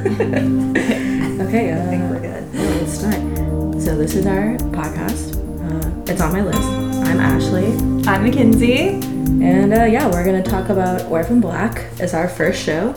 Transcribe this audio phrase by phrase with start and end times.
[0.00, 2.54] okay, uh, I think we're good.
[2.54, 3.20] yeah, let's start.
[3.82, 5.36] So this is our podcast.
[5.60, 6.62] Uh, it's on my list.
[7.06, 7.66] I'm Ashley,
[8.08, 9.02] I'm McKenzie.
[9.42, 11.84] and uh, yeah, we're gonna talk about Orphan Black.
[11.98, 12.94] It's our first show.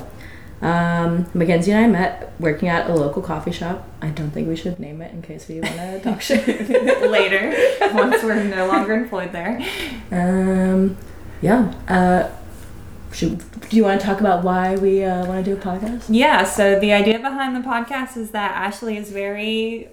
[0.61, 3.85] Um, McKenzie and I met working at a local coffee shop.
[4.01, 6.47] I don't think we should name it in case we want to talk shit.
[7.09, 7.53] Later,
[7.93, 9.61] once we're no longer employed there.
[10.09, 10.95] Um,
[11.41, 11.73] yeah.
[11.89, 12.29] Uh,
[13.13, 13.37] should,
[13.69, 16.05] do you want to talk about why we uh, want to do a podcast?
[16.09, 19.89] Yeah, so the idea behind the podcast is that Ashley is very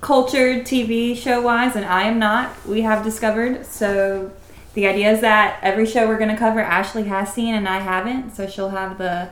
[0.00, 2.50] cultured TV show wise, and I am not.
[2.66, 3.64] We have discovered.
[3.66, 4.32] So
[4.74, 7.78] the idea is that every show we're going to cover, Ashley has seen and I
[7.78, 8.34] haven't.
[8.34, 9.30] So she'll have the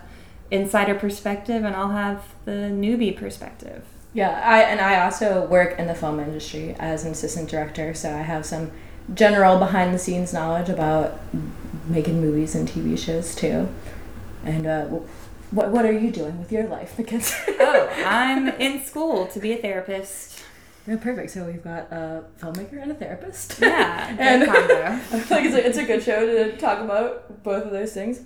[0.51, 3.85] insider perspective, and I'll have the newbie perspective.
[4.13, 8.11] Yeah, I and I also work in the film industry as an assistant director, so
[8.11, 8.71] I have some
[9.13, 11.21] general behind the scenes knowledge about
[11.89, 13.69] making movies and TV shows too.
[14.45, 14.85] And uh,
[15.51, 19.53] what what are you doing with your life, Because Oh, I'm in school to be
[19.53, 20.43] a therapist.
[20.87, 21.31] yeah, perfect.
[21.31, 23.59] So we've got a filmmaker and a therapist.
[23.61, 24.83] Yeah, and combo.
[24.87, 27.93] I feel like it's a, it's a good show to talk about both of those
[27.93, 28.23] things.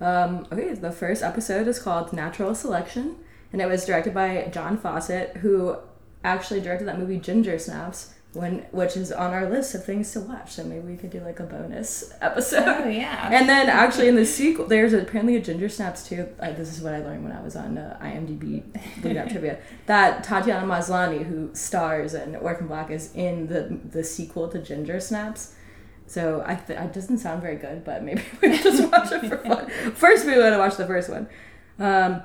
[0.00, 3.16] Um, okay, the first episode is called Natural Selection,
[3.52, 5.76] and it was directed by John Fawcett, who
[6.24, 10.20] actually directed that movie Ginger Snaps, when which is on our list of things to
[10.20, 10.52] watch.
[10.52, 12.64] So maybe we could do like a bonus episode.
[12.66, 13.28] Oh yeah.
[13.30, 16.28] And then actually in the sequel, there's apparently a Ginger Snaps too.
[16.40, 18.62] Uh, this is what I learned when I was on uh, IMDb
[19.02, 19.58] trivia.
[19.86, 25.00] That Tatiana Maslany, who stars in Orphan Black, is in the the sequel to Ginger
[25.00, 25.54] Snaps.
[26.06, 29.38] So I th- it doesn't sound very good, but maybe we just watch it for
[29.38, 29.68] fun.
[29.94, 31.28] First, we want to watch the first one.
[31.78, 32.22] Um,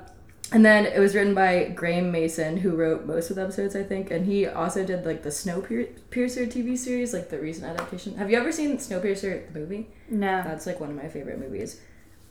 [0.52, 3.82] and then it was written by Graeme Manson, who wrote most of the episodes, I
[3.82, 8.16] think, and he also did like the Snowpiercer TV series, like the recent adaptation.
[8.16, 9.88] Have you ever seen Snowpiercer the movie?
[10.08, 10.42] no.
[10.42, 11.80] That's like one of my favorite movies.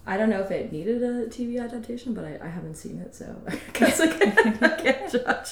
[0.06, 3.14] I don't know if it needed a TV adaptation, but I, I haven't seen it,
[3.14, 5.50] so I guess I can't, I can't judge.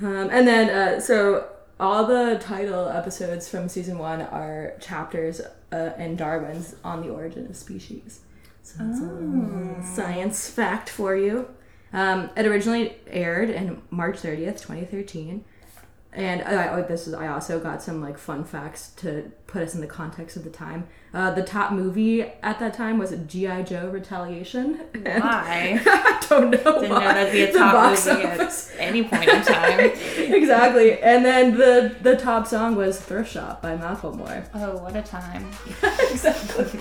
[0.00, 1.48] Um, and then, uh, so
[1.78, 5.40] all the title episodes from season one are chapters
[5.72, 8.20] uh, in Darwin's On the Origin of Species.
[8.62, 11.48] So that's a science fact for you.
[11.96, 15.44] Um, it originally aired in March 30th, 2013.
[16.12, 19.74] And I, I, this is I also got some like fun facts to put us
[19.74, 20.88] in the context of the time.
[21.12, 24.80] Uh, the top movie at that time was GI Joe Retaliation.
[24.94, 25.80] And Why?
[25.86, 26.56] I don't know.
[26.80, 27.04] Didn't why.
[27.04, 28.70] know that'd be a The top movie office.
[28.72, 29.80] at any point in time.
[30.16, 31.00] exactly.
[31.02, 34.48] And then the the top song was Thrift Shop by Macklemore.
[34.54, 35.50] Oh, what a time.
[36.10, 36.80] exactly.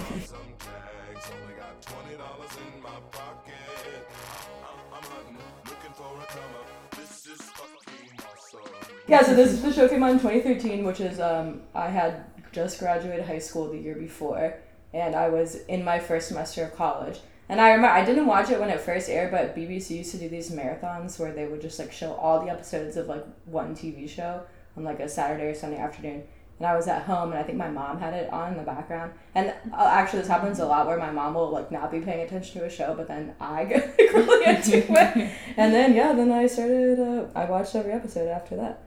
[9.08, 12.26] Yeah, so this is the show came out in 2013, which is um I had
[12.52, 14.56] just graduated high school the year before,
[14.94, 17.20] and I was in my first semester of college.
[17.48, 20.18] And I remember I didn't watch it when it first aired, but BBC used to
[20.18, 23.76] do these marathons where they would just like show all the episodes of like one
[23.76, 24.42] TV show
[24.76, 26.24] on like a Saturday or Sunday afternoon.
[26.58, 28.64] And I was at home, and I think my mom had it on in the
[28.64, 29.12] background.
[29.36, 32.22] And uh, actually, this happens a lot where my mom will like not be paying
[32.22, 35.32] attention to a show, but then I get really into it.
[35.58, 37.00] And then yeah, then I started.
[37.00, 38.82] Uh, I watched every episode after that.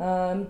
[0.00, 0.48] Um,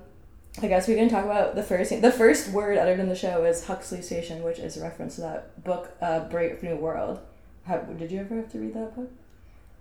[0.63, 2.01] I guess we can talk about the first.
[2.01, 5.21] The first word uttered in the show is Huxley Station, which is a reference to
[5.23, 7.21] that book, uh, Brave New World.
[7.67, 9.11] How, did you ever have to read that book?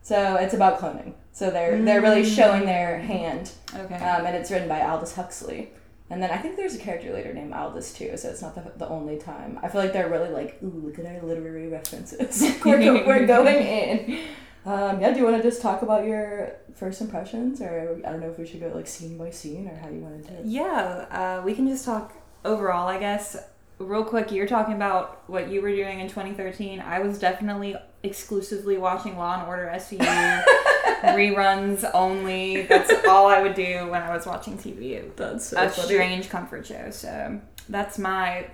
[0.02, 1.14] So it's about cloning.
[1.32, 3.96] So they're they're really showing their hand, Okay.
[3.96, 5.72] um, and it's written by Aldous Huxley.
[6.12, 8.72] And then I think there's a character later named Aldous too, so it's not the,
[8.78, 9.60] the only time.
[9.64, 12.44] I feel like they're really like, ooh, look at our literary references.
[12.66, 14.20] we're, go- we're going in.
[14.66, 18.20] Um, yeah, do you want to just talk about your first impressions, or I don't
[18.20, 20.38] know if we should go like scene by scene, or how you want to do
[20.40, 20.46] it?
[20.46, 23.38] yeah, uh, we can just talk overall, I guess.
[23.78, 26.80] Real quick, you're talking about what you were doing in 2013.
[26.80, 30.44] I was definitely exclusively watching Law and Order SVU
[31.04, 32.64] reruns only.
[32.64, 35.14] That's all I would do when I was watching TV.
[35.18, 35.88] That's so a funny.
[35.88, 36.90] strange comfort show.
[36.92, 38.48] So that's my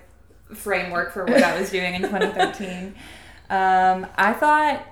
[0.56, 2.96] framework for what I was doing in 2013.
[3.52, 4.88] Um, I thought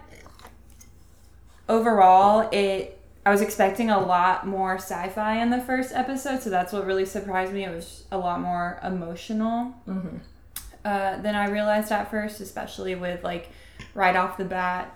[1.69, 2.95] overall it.
[3.25, 7.05] I was expecting a lot more sci-fi in the first episode, so that's what really
[7.05, 7.63] surprised me.
[7.65, 10.17] It was a lot more emotional Mm-hmm.
[10.83, 13.49] uh, than I realized at first, especially with like
[13.93, 14.95] right off the bat,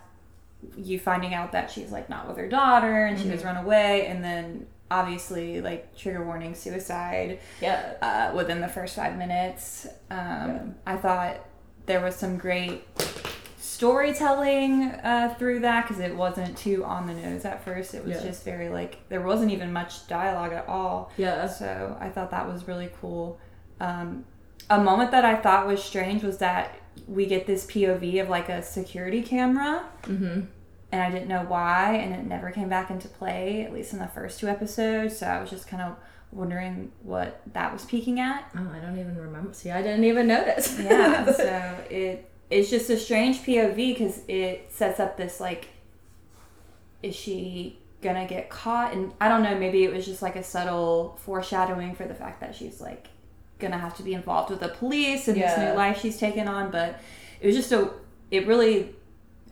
[0.77, 4.07] you finding out that she's like not with her daughter and she was run away,
[4.07, 7.93] and then obviously like trigger warning suicide Yeah.
[8.01, 9.85] uh, within the first five minutes.
[10.09, 11.37] Um, I thought
[11.85, 12.83] there was some great
[13.73, 17.93] storytelling uh, through that because it wasn't too on the nose at first.
[17.93, 18.23] It was Yeah.
[18.23, 21.11] just very like there wasn't even much dialogue at all.
[21.17, 21.47] Yeah.
[21.47, 23.39] So I thought that was really cool.
[23.79, 24.25] Um,
[24.69, 26.75] a moment that I thought was strange was that
[27.07, 29.85] we get this POV of like a security camera.
[30.03, 30.41] Mm-hmm.
[30.91, 33.99] and I didn't know why, and it never came back into play, at least in
[33.99, 35.17] the first two episodes.
[35.17, 35.95] So I was just kind of
[36.31, 38.47] wondering what that was peeking at.
[38.55, 39.53] Oh, I don't even remember.
[39.53, 40.79] See, I didn't even notice.
[40.79, 45.69] Yeah, so it it's just a strange POV because it sets up this like,
[47.01, 48.93] is she gonna get caught?
[48.93, 52.41] And I don't know, maybe it was just like a subtle foreshadowing for the fact
[52.41, 53.07] that she's like
[53.59, 56.69] gonna have to be involved with the police and this new life she's taken on.
[56.69, 56.99] But
[57.41, 57.91] it was just a,
[58.31, 58.95] it really,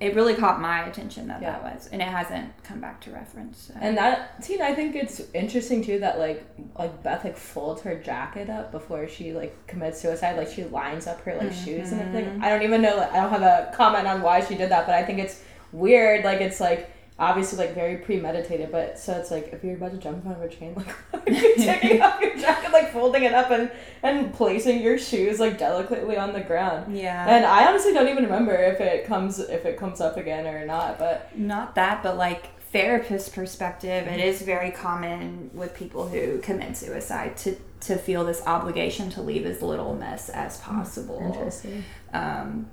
[0.02, 3.68] it really caught my attention that that was, and it hasn't come back to reference.
[3.68, 3.76] So.
[3.80, 6.44] And that scene, I think it's interesting too that like
[6.78, 10.38] like Beth like folds her jacket up before she like commits suicide.
[10.38, 12.26] Like she lines up her like shoes and everything.
[12.26, 12.44] Mm-hmm.
[12.44, 13.00] I don't even know.
[13.00, 16.26] I don't have a comment on why she did that, but I think it's weird.
[16.26, 18.72] Like it's like obviously like very premeditated.
[18.72, 20.76] But so it's like if you're about to jump in front of a train,
[21.14, 21.26] like
[21.58, 23.72] taking off your jacket, like folding it up and
[24.04, 26.96] and placing your shoes like delicately on the ground.
[26.96, 30.48] yeah, And I honestly don't even remember if it comes if it comes up again
[30.48, 30.98] or not.
[31.00, 36.78] But not that, but like therapist perspective, it is very common with people who commit
[36.78, 41.20] suicide to to feel this obligation to leave as little mess as possible.
[41.24, 41.84] interesting.
[42.14, 42.68] Um,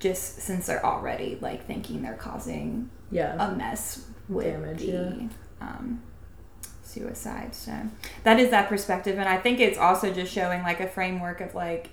[0.00, 3.34] just since they're already like thinking they're causing Yeah.
[3.48, 5.28] a mess with Damage, the yeah.
[5.60, 6.02] um,
[6.82, 7.54] suicide.
[7.54, 7.72] So
[8.24, 11.54] that is that perspective, and I think it's also just showing like a framework of
[11.54, 11.90] like.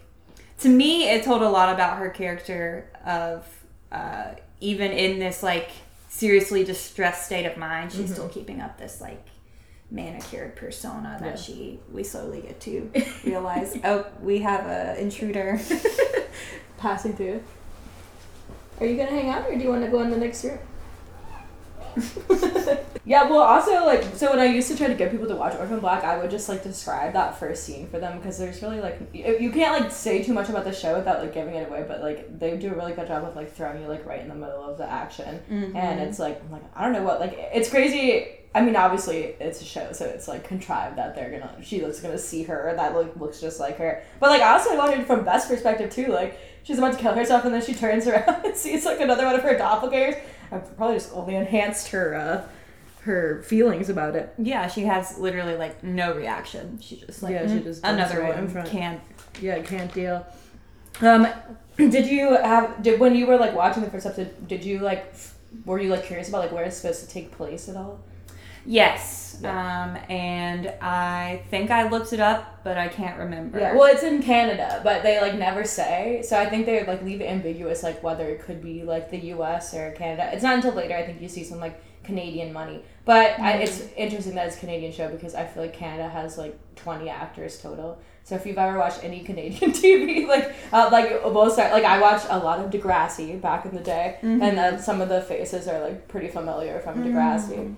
[0.59, 3.47] To me, it told a lot about her character of
[3.91, 5.69] uh, even in this like
[6.09, 9.25] seriously distressed state of mind, she's still keeping up this like
[9.89, 11.35] manicured persona that Yeah.
[11.35, 12.91] she we slowly get to
[13.25, 13.77] realize.
[13.83, 15.59] oh, we have a intruder.
[16.77, 17.43] passing through.
[18.79, 20.57] Are you gonna hang out or do you want to go in the next room?
[23.05, 25.55] yeah, well, also like so when I used to try to get people to watch
[25.55, 28.79] Orphan Black, I would just like describe that first scene for them because there's really
[28.79, 31.85] like you can't like say too much about the show without like giving it away,
[31.87, 34.29] but like they do a really good job of like throwing you like right in
[34.29, 35.99] the middle of the action, and mm-hmm.
[35.99, 38.37] it's like I'm like I don't know what like it's crazy.
[38.53, 41.99] I mean, obviously it's a show, so it's like contrived that they're gonna she looks
[42.01, 44.03] gonna see her that like looks just like her.
[44.19, 47.45] But like I also wondered from Beth's perspective too, like she's about to kill herself
[47.45, 50.19] and then she turns around and sees like another one of her doppelgangers.
[50.51, 52.47] I've probably just only enhanced her uh
[53.03, 54.31] her feelings about it.
[54.37, 56.79] Yeah, she has literally like no reaction.
[56.81, 59.01] She just like Yeah, she "Mm, just another right one front." can't.
[59.41, 60.25] Yeah, can't deal.
[61.01, 61.27] Um,
[61.77, 64.47] did you have did when you were like watching the first episode?
[64.47, 67.31] Did you like f- were you like curious about like where it's supposed to take
[67.31, 67.99] place at all?
[68.65, 69.83] Yes, Yeah.
[69.83, 73.59] um, and I think I looked it up, but I can't remember.
[73.59, 76.21] Yeah, well, it's in Canada, but they like never say.
[76.23, 79.17] So I think they like leave it ambiguous, like whether it could be like the
[79.35, 79.73] U.S.
[79.73, 80.29] or Canada.
[80.33, 82.83] It's not until later I think you see some like Canadian money.
[83.03, 86.37] But I, it's interesting that it's a Canadian show because I feel like Canada has
[86.37, 87.99] like twenty actors total.
[88.23, 91.99] So if you've ever watched any Canadian TV, like uh, like both side, like I
[91.99, 95.67] watched a lot of Degrassi back in the day, and then some of the faces
[95.67, 97.75] are like pretty familiar from Degrassi.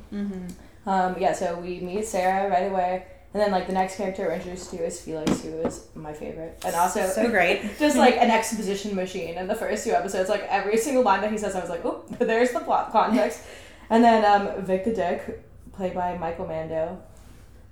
[0.86, 3.06] Um, yeah, so we meet Sarah right away.
[3.34, 6.62] And then, like, the next character we're introduced to is Felix, who is my favorite.
[6.64, 7.64] And also, so great.
[7.80, 10.30] just like an exposition machine in the first two episodes.
[10.30, 13.42] Like, every single line that he says, I was like, oh, there's the plot context.
[13.90, 15.44] and then, um, Vic the Dick,
[15.74, 17.02] played by Michael Mando.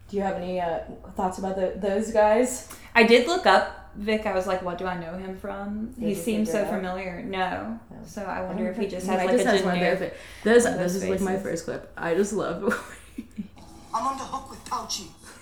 [0.09, 0.79] Do you have any uh,
[1.15, 2.67] thoughts about the, those guys?
[2.95, 4.25] I did look up Vic.
[4.25, 5.91] I was like, what do I know him from?
[5.91, 7.21] Did he seems so familiar.
[7.23, 7.79] No.
[7.89, 7.97] No.
[8.05, 10.17] So I wonder if he just has like just a has one of their generic.
[10.43, 11.91] This, this those is like my first clip.
[11.95, 12.97] I just love
[13.93, 15.07] I'm on the hook with Fauci.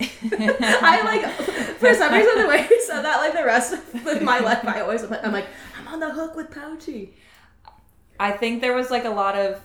[0.82, 1.30] I like
[1.78, 4.80] for some reason the way he said that like the rest of my life I
[4.80, 5.46] always I'm like
[5.78, 7.14] I'm on the hook with Pouchy.
[8.18, 9.60] I think there was like a lot of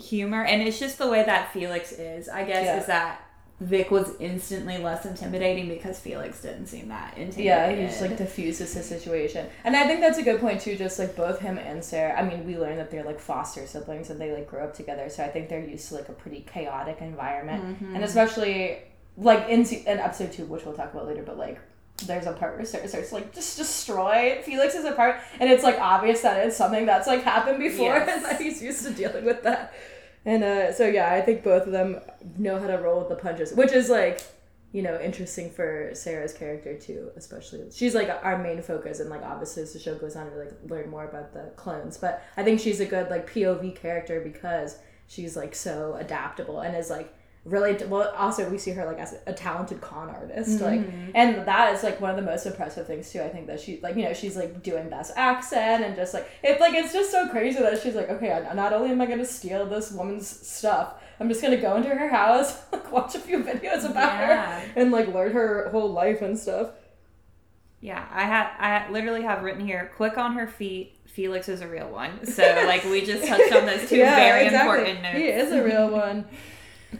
[0.00, 2.28] humor, and it's just the way that Felix is.
[2.28, 2.80] I guess Yeah.
[2.80, 3.20] is that
[3.60, 7.44] Vic was instantly less intimidating because Felix didn't seem that intimidating.
[7.44, 10.76] Yeah, he just like diffuses the situation, and I think that's a good point too.
[10.76, 12.16] Just like both him and Sarah.
[12.16, 15.08] I mean, we learned that they're like foster siblings and they like grow up together,
[15.08, 17.96] so I think they're used to like a pretty chaotic environment, mm-hmm.
[17.96, 18.78] and especially
[19.16, 21.24] like in in episode two, which we'll talk about later.
[21.24, 21.58] But like,
[22.06, 26.20] there's a part where Sarah starts like just destroy Felix's apartment, and it's like obvious
[26.20, 28.08] that it's something that's like happened before, Yes.
[28.14, 29.74] and that he's used to dealing with that.
[30.28, 32.00] And uh, so yeah, I think both of them
[32.36, 34.20] know how to roll with the punches, which is like
[34.72, 39.22] you know interesting for Sarah's character too, especially she's like our main focus, and like
[39.22, 41.96] obviously as the show goes on, we like learn more about the clones.
[41.96, 46.76] But I think she's a good like POV character because she's like so adaptable and
[46.76, 47.10] is like
[47.44, 50.64] really well also we see her like as a talented con artist mm-hmm.
[50.64, 53.58] like and that is like one of the most impressive things too i think that
[53.58, 56.92] she like you know she's like doing best accent and just like it's like it's
[56.92, 59.92] just so crazy that she's like okay not only am i going to steal this
[59.92, 63.84] woman's stuff i'm just going to go into her house like watch a few videos
[63.88, 64.60] about Yeah.
[64.60, 66.70] her and like learn her whole life and stuff
[67.80, 71.68] Yeah, I had I literally have written here quick on her feet, Felix is a
[71.68, 72.26] real one.
[72.26, 75.16] So like we just touched on those two very important notes.
[75.16, 76.24] He is a real one.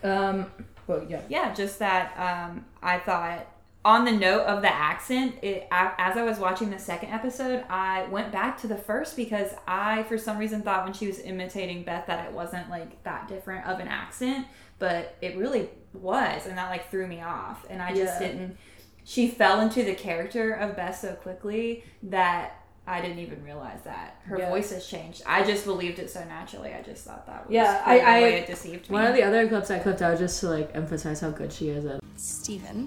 [0.03, 0.47] Um,
[0.87, 1.23] well, yeah.
[1.29, 3.47] Yeah, just that um, I thought
[3.85, 8.05] on the note of the accent, it, as I was watching the second episode, I
[8.11, 11.85] went back to the first because I, for some reason, thought when she was imitating
[11.85, 14.47] Beth that it wasn't like that different of an accent,
[14.79, 18.29] but it really was, and that like threw me off, and I just Yeah.
[18.29, 18.57] didn't.
[19.05, 22.55] She fell into the character of Beth so quickly that.
[22.89, 24.49] I didn't even realize that her Yeah.
[24.49, 25.23] voice has changed.
[25.27, 26.73] I just believed it so naturally.
[26.73, 28.95] I just thought that was Yeah, kind I- the I- way it deceived me.
[28.95, 31.69] One of the other clips I clipped out just to like emphasize how good she
[31.69, 32.01] is at.
[32.17, 32.87] Steven,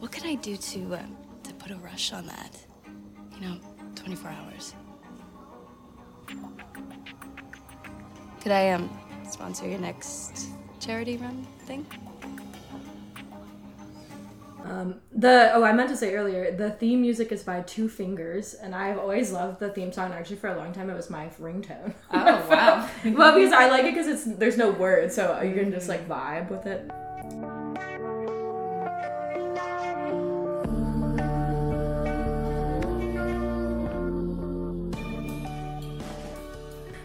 [0.00, 1.02] what can I do to uh,
[1.44, 2.58] to put a rush on that?
[3.34, 3.56] You know,
[3.94, 4.74] 24 hours.
[8.42, 8.90] Could I um
[9.30, 10.46] sponsor your next
[10.80, 11.86] charity run thing?
[14.68, 18.54] Um, the oh, I meant to say earlier, the theme music is by Two Fingers,
[18.54, 20.12] and I've always loved the theme song.
[20.12, 21.94] Actually, for a long time, it was my ringtone.
[22.10, 22.88] oh wow.
[23.04, 26.08] well, because I like it because it's there's no words, so you can just like
[26.08, 26.90] vibe with it.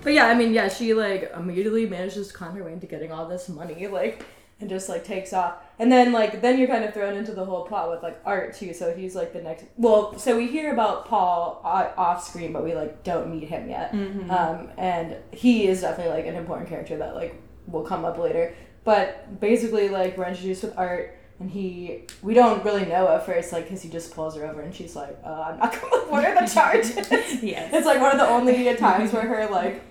[0.03, 3.11] But yeah, I mean, yeah, she like immediately manages to con her way into getting
[3.11, 4.25] all this money, like,
[4.61, 5.55] and just like takes off.
[5.79, 8.55] And then like then you're kind of thrown into the whole plot with like Art
[8.55, 8.73] too.
[8.73, 9.65] So he's like the next.
[9.77, 13.93] Well, so we hear about Paul off screen, but we like don't meet him yet.
[13.93, 17.35] Um, and he is definitely like an important character that like
[17.67, 18.53] will come up later.
[18.83, 21.17] But basically, like we're introduced with Art.
[21.39, 24.61] And he, we don't really know at first, like, because he just pulls her over
[24.61, 26.95] and she's like, uh, I'm not gonna, what are the charges?
[27.41, 27.73] Yes.
[27.73, 29.81] It's like one of the only times where her like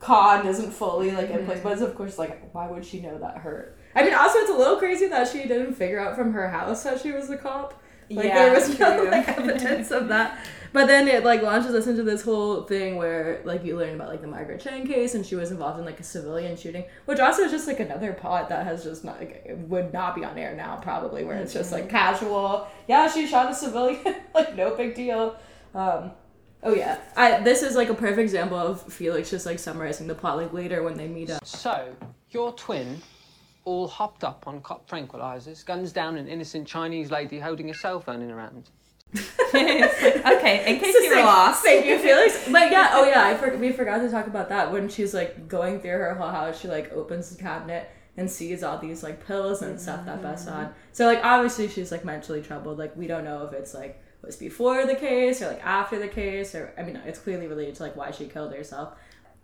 [0.00, 3.16] con isn't fully like in place, but it's of course like why would she know
[3.18, 3.74] that her?
[3.94, 6.82] I mean, also it's a little crazy that she didn't figure out from her house
[6.84, 7.80] that she was a cop.
[8.10, 9.10] Like Yeah, there was no true.
[9.10, 10.38] like evidence of that.
[10.72, 14.08] But then it like launches us into this whole thing where like you learn about
[14.08, 17.20] like the Margaret Chang case and she was involved in like a civilian shooting, which
[17.20, 20.38] also is just like another plot that has just not like, would not be on
[20.38, 22.66] air now probably where it's just like casual.
[22.88, 25.36] Yeah, she shot a civilian, like no big deal.
[25.74, 26.12] Um,
[26.64, 30.14] Oh yeah, I this is like a perfect example of Felix just like summarizing the
[30.14, 31.44] plot like later when they meet up.
[31.44, 31.92] So,
[32.30, 33.02] your twin,
[33.64, 38.00] all hopped up on cop tranquilizers, guns down an innocent Chinese lady holding a cell
[38.00, 38.70] phone in her hand.
[39.54, 41.62] okay, in case you were lost.
[41.62, 42.48] Thank you, Felix.
[42.50, 45.48] But yeah, oh yeah, I for, we forgot to talk about that when she's like
[45.48, 46.60] going through her whole house.
[46.60, 50.46] She like opens the cabinet and sees all these like pills and stuff that Beth's
[50.46, 50.66] on.
[50.66, 50.72] Mm-hmm.
[50.92, 52.78] So like obviously she's like mentally troubled.
[52.78, 56.08] Like we don't know if it's like was before the case or like after the
[56.08, 58.94] case or I mean it's clearly related to like why she killed herself.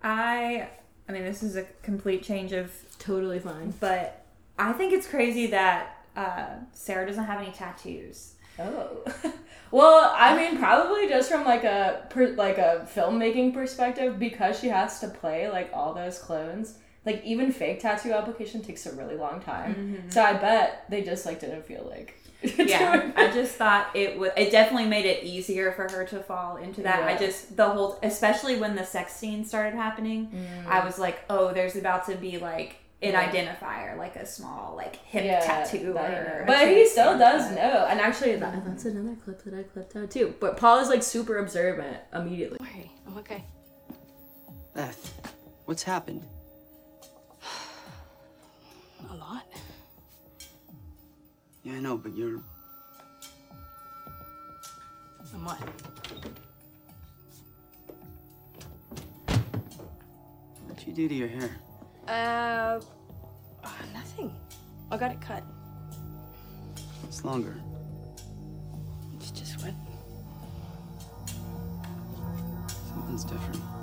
[0.03, 0.69] I,
[1.09, 3.73] I mean, this is a complete change of, Totally fine.
[3.81, 4.27] but
[4.59, 8.35] I think it's crazy that uh, Sarah doesn't have any tattoos.
[8.59, 9.05] Oh,
[9.71, 14.67] well, I mean, probably just from like a per, like a filmmaking perspective, because she
[14.69, 16.79] has to play like all those clones.
[17.07, 19.75] Like even fake tattoo application takes a really long time.
[20.11, 22.19] So I bet they just like didn't feel like.
[22.57, 24.33] Yeah, I just thought it would.
[24.37, 27.03] It definitely made it easier for her to fall into that.
[27.03, 30.31] I just the whole, especially when the sex scene started happening,
[30.69, 30.85] I mm.
[30.85, 33.31] was like, oh, there's about to be like an Yeah.
[33.31, 35.95] identifier, like a small like hip yeah, tattoo or.
[35.95, 36.45] knows.
[36.47, 37.57] But he still does tattoo.
[37.57, 38.69] know, and actually, that, mm-hmm.
[38.69, 40.35] that's another clip that I clipped out too.
[40.39, 42.59] But Paul is like super observant immediately.
[42.61, 42.93] Worry.
[43.07, 43.45] I'm okay.
[44.75, 45.33] Beth,
[45.65, 46.25] what's happened?
[51.69, 52.41] Yeah, I know, but you're.
[55.35, 55.59] And what?
[60.67, 61.51] What'd you do to your hair?
[62.09, 62.81] Uh,
[63.63, 64.35] uh, nothing.
[64.91, 65.43] I got it cut.
[67.05, 67.55] It's longer.
[69.17, 69.75] It's just wet.
[72.95, 73.78] Something's different.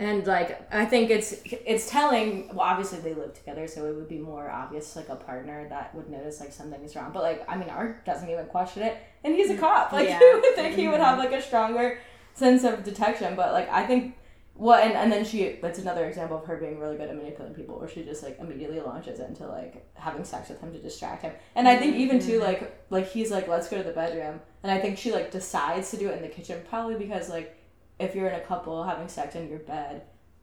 [0.00, 2.48] And like I think it's it's telling.
[2.48, 5.94] Well, obviously they live together, so it would be more obvious like a partner that
[5.94, 7.10] would notice like something is wrong.
[7.12, 9.92] But like I mean, Art doesn't even question it, and he's a mm, cop.
[10.00, 10.18] Like Yeah.
[10.18, 11.98] you would think he would have like a stronger
[12.32, 13.36] sense of detection.
[13.36, 14.16] But like I think.
[14.56, 17.54] Well, and, and then she, that's another example of her being really good at manipulating
[17.54, 21.22] people, where she just like immediately launches into like having sex with him to distract
[21.22, 21.32] him.
[21.54, 22.42] And I think even too, mm-hmm.
[22.42, 24.38] like, like he's like, let's go to the bedroom.
[24.62, 27.56] And I think she like decides to do it in the kitchen, probably because like
[28.00, 30.02] if you're in a couple having sex in your bed,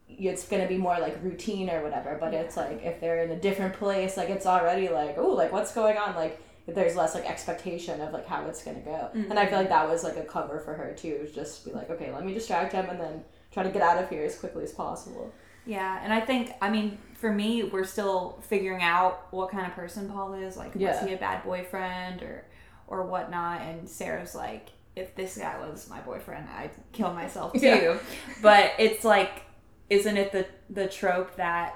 [0.10, 2.18] it's gonna be more like routine or whatever.
[2.20, 5.52] But it's like if they're in a different place, like it's already like, oh, like
[5.52, 6.16] what's going on?
[6.16, 9.10] Like there's less like expectation of like how it's gonna go.
[9.14, 9.56] And I feel mm-hmm.
[9.56, 12.34] like that was like a cover for her too, just be like, okay, let me
[12.34, 15.34] distract him and then try to get out of here as quickly as possible.
[15.66, 19.74] Yeah, and I think I mean for me, we're still figuring out what kind of
[19.74, 20.56] person Paul is.
[20.56, 20.92] Like, Yeah.
[20.92, 22.46] was he a bad boyfriend or
[22.88, 23.62] or whatnot?
[23.62, 27.60] And Sarah's like, if this guy was my boyfriend, I'd kill myself too.
[27.60, 27.98] Yeah.
[28.42, 29.44] But it's like,
[29.90, 31.76] isn't it the the trope that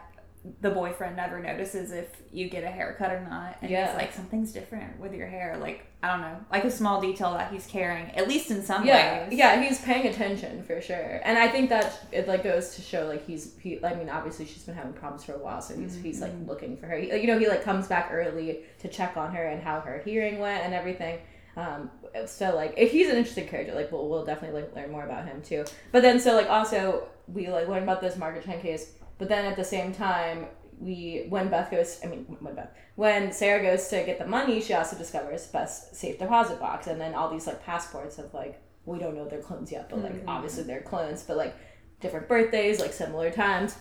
[0.61, 3.57] the boyfriend never notices if you get a haircut or not?
[3.61, 3.89] And Yeah.
[3.89, 5.57] it's like something's different with your hair.
[5.59, 8.85] Like I don't know, like a small detail that he's caring, at least in some
[8.85, 9.37] yeah ways.
[9.37, 13.05] yeah he's paying attention for sure and i think that it like goes to show
[13.05, 15.95] like he's he i mean obviously she's been having problems for a while so he's
[15.95, 16.49] he's like mm-hmm.
[16.49, 19.45] looking for her he, you know he like comes back early to check on her
[19.45, 21.19] and how her hearing went and everything
[21.57, 21.89] um
[22.25, 25.25] so like if he's an interesting character like we'll, we'll definitely like learn more about
[25.25, 28.93] him too but then so like also we like learn about this margaret chen case
[29.17, 30.45] but then at the same time
[30.79, 34.61] we when Beth goes I mean when Beth when Sarah goes to get the money
[34.61, 38.59] she also discovers Beth's safe deposit box and then all these like passports of like
[38.85, 41.55] we don't know they're clones yet but like obviously they're clones but like
[41.99, 43.75] different birthdays like similar times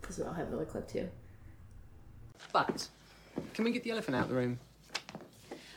[0.00, 1.08] because I'll have another clip too
[2.52, 2.86] But,
[3.54, 4.58] can we get the elephant out of the room?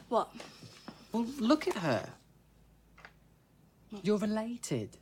[0.09, 0.29] What?
[1.11, 2.07] Well, look at her.
[4.03, 4.97] You're related.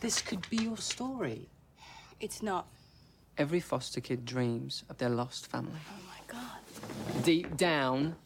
[0.00, 1.48] This could be your story.
[2.20, 2.66] It's not.
[3.38, 5.78] Every foster kid dreams of their lost family.
[5.88, 7.24] Oh my god.
[7.24, 8.16] Deep down,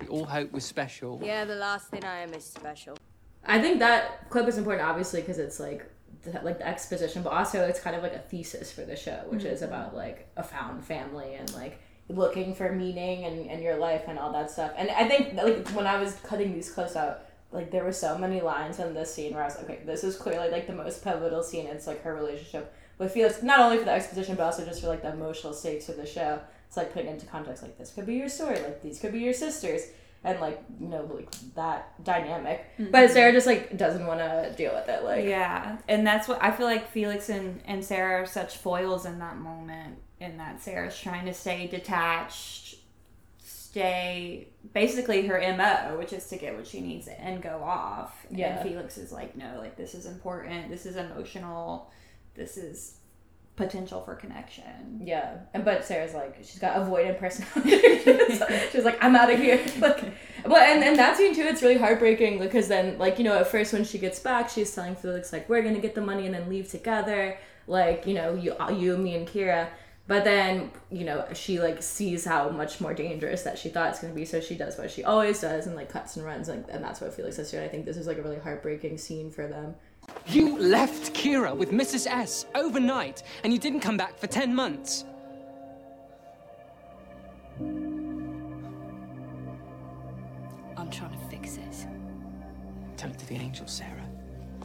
[0.00, 1.20] we all hope we're special.
[1.22, 2.96] Yeah, the last thing I am is special.
[3.44, 5.90] I think that clip is important obviously because it's like
[6.22, 9.24] the, like the exposition but also it's kind of like a thesis for the show
[9.28, 9.52] which mm-hmm.
[9.52, 11.80] is about like a found family and like
[12.14, 14.72] looking for meaning and, and your life and all that stuff.
[14.76, 18.16] And I think like when I was cutting these clips out like there were so
[18.16, 20.74] many lines in this scene where I was like okay this is clearly like the
[20.74, 21.66] most pivotal scene.
[21.66, 24.88] It's like her relationship with Felix not only for the exposition but also just for
[24.88, 26.40] like the emotional stakes of the show.
[26.68, 29.20] It's like putting into context like this could be your story like these could be
[29.20, 29.82] your sisters
[30.24, 32.64] and like you know like that dynamic.
[32.78, 33.12] But mm-hmm.
[33.12, 36.50] sarah just like doesn't want to deal with it like Yeah, and that's what I
[36.50, 39.98] feel like Felix and, and Sarah are such foils in that moment.
[40.22, 42.76] In that Sarah's trying to stay detached,
[43.38, 48.26] stay basically her mo, which is to get what she needs and go off.
[48.30, 48.58] Yeah.
[48.60, 50.70] And Felix is like, no, like this is important.
[50.70, 51.90] This is emotional.
[52.34, 52.96] This is
[53.54, 54.98] potential for connection.
[55.04, 57.98] yeah and but sarah's like she's got avoidant personality
[58.72, 60.02] she's like i'm out of here like
[60.46, 63.46] well and, and that scene too it's really heartbreaking because then like you know at
[63.46, 66.34] first when she gets back she's telling felix like we're gonna get the money and
[66.34, 69.68] then leave together like you know you you me and kira
[70.06, 74.00] but then you know she like sees how much more dangerous that she thought it's
[74.00, 76.48] going to be so she does what she always does and like cuts and runs
[76.48, 78.38] like, and that's what felix does too and i think this is like a really
[78.38, 79.74] heartbreaking scene for them
[80.26, 82.06] You left Kira with Mrs.
[82.06, 85.04] S overnight, and you didn't come back for 10 months.
[90.76, 91.86] I'm trying to fix it.
[92.96, 94.08] Tell it to the angel, Sarah.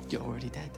[0.10, 0.72] You're already dead.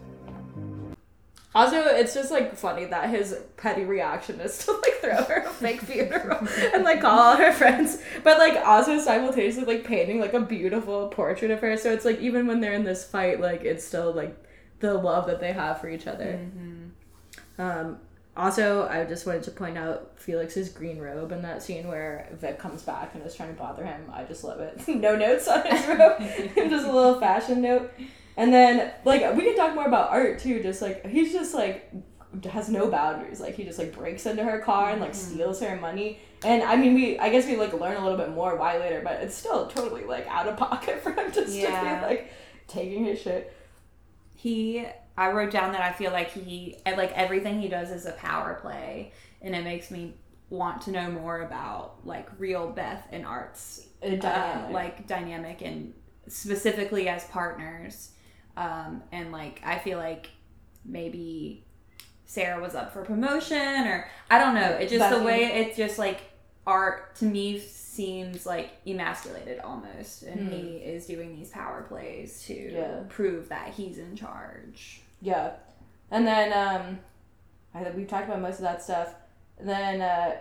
[1.56, 5.50] Also, it's just like funny that his petty reaction is to like throw her a
[5.50, 10.34] fake funeral and like call all her friends, but like also simultaneously like painting like
[10.36, 11.76] a beautiful portrait of her.
[11.76, 14.38] So it's like even when they're in this fight, like it's still like
[14.80, 16.40] the love that they have for each other.
[17.58, 17.98] Um,
[18.38, 22.58] also, I just wanted to point out Felix's green robe in that scene where Vic
[22.58, 24.04] comes back and is trying to bother him.
[24.14, 24.88] I just love it.
[24.88, 26.20] no notes on his robe,
[26.70, 27.92] just a little fashion note.
[28.40, 30.64] And then, like, we can talk more about art too.
[30.64, 31.92] Just like he's just like
[32.50, 33.40] has no boundaries.
[33.42, 36.20] Like he just like breaks into her car and like steals her money.
[36.46, 39.02] And I mean, we I guess we like learn a little bit more why later,
[39.04, 42.00] but it's still totally like out of pocket for him just to Yeah.
[42.00, 42.32] be like
[42.68, 43.52] taking his shit.
[44.36, 44.86] he
[45.18, 48.58] i wrote down that i feel like he like everything he does is a power
[48.62, 50.14] play and it makes me
[50.50, 55.94] want to know more about like real beth and art's uh, like dynamic and
[56.28, 58.12] specifically as partners
[58.60, 60.30] um and like i feel like
[60.86, 61.66] maybe
[62.26, 65.98] sarah was up for promotion or i don't know it just the way it's just
[65.98, 66.22] like
[66.68, 72.54] art to me seems like emasculated almost and he is doing these power plays to.
[72.54, 73.00] Yeah.
[73.10, 75.54] prove that he's in charge Yeah,
[76.12, 77.00] and then um,
[77.74, 79.14] I think we've talked about most of that stuff.
[79.58, 80.38] And then uh,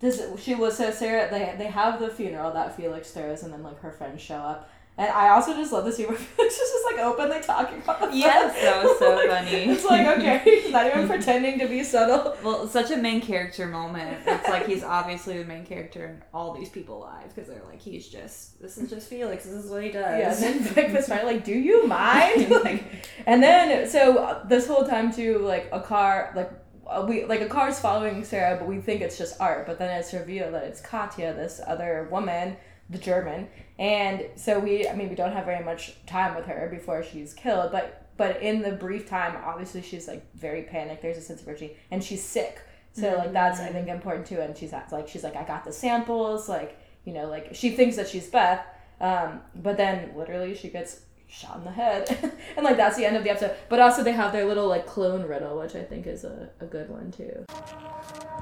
[0.00, 1.30] this she was so Sarah.
[1.30, 4.68] They they have the funeral that Felix throws, and then like her friends show up.
[5.00, 8.00] And I also just love the scene where Felix is just like openly talking about
[8.00, 8.16] the phone.
[8.16, 9.64] Yes, that was so Like, funny.
[9.70, 12.36] It's like okay, he's not even pretending to be subtle.
[12.44, 16.52] well such a main character moment it's like he's obviously the main character in all
[16.54, 19.82] these people lives because they're like he's just this is just felix this is what
[19.82, 22.84] he does Yeah, and then Vic was finally like, "Do you mind?" like,
[23.26, 26.50] and then so uh, this whole time too, like a car, like
[26.86, 29.66] uh, we like a car's following Sarah, but we think it's just Art.
[29.66, 32.56] But then it's revealed that it's Katja, this other woman,
[32.90, 33.48] the German.
[33.78, 37.32] And so we, I mean, we don't have very much time with her before she's
[37.32, 37.72] killed.
[37.72, 41.00] But but in the brief time, obviously she's like very panicked.
[41.00, 42.60] There's a sense of urgency, and she's sick.
[42.92, 44.40] So like that's I think important too.
[44.40, 46.48] And she's like she's like I got the samples.
[46.48, 48.66] Like you know like she thinks that she's Beth.
[49.00, 53.16] Um, but then literally she gets shot in the head, and like that's the end
[53.16, 53.56] of the episode.
[53.70, 56.66] But also they have their little like clone riddle, which I think is a, a
[56.66, 57.46] good one too.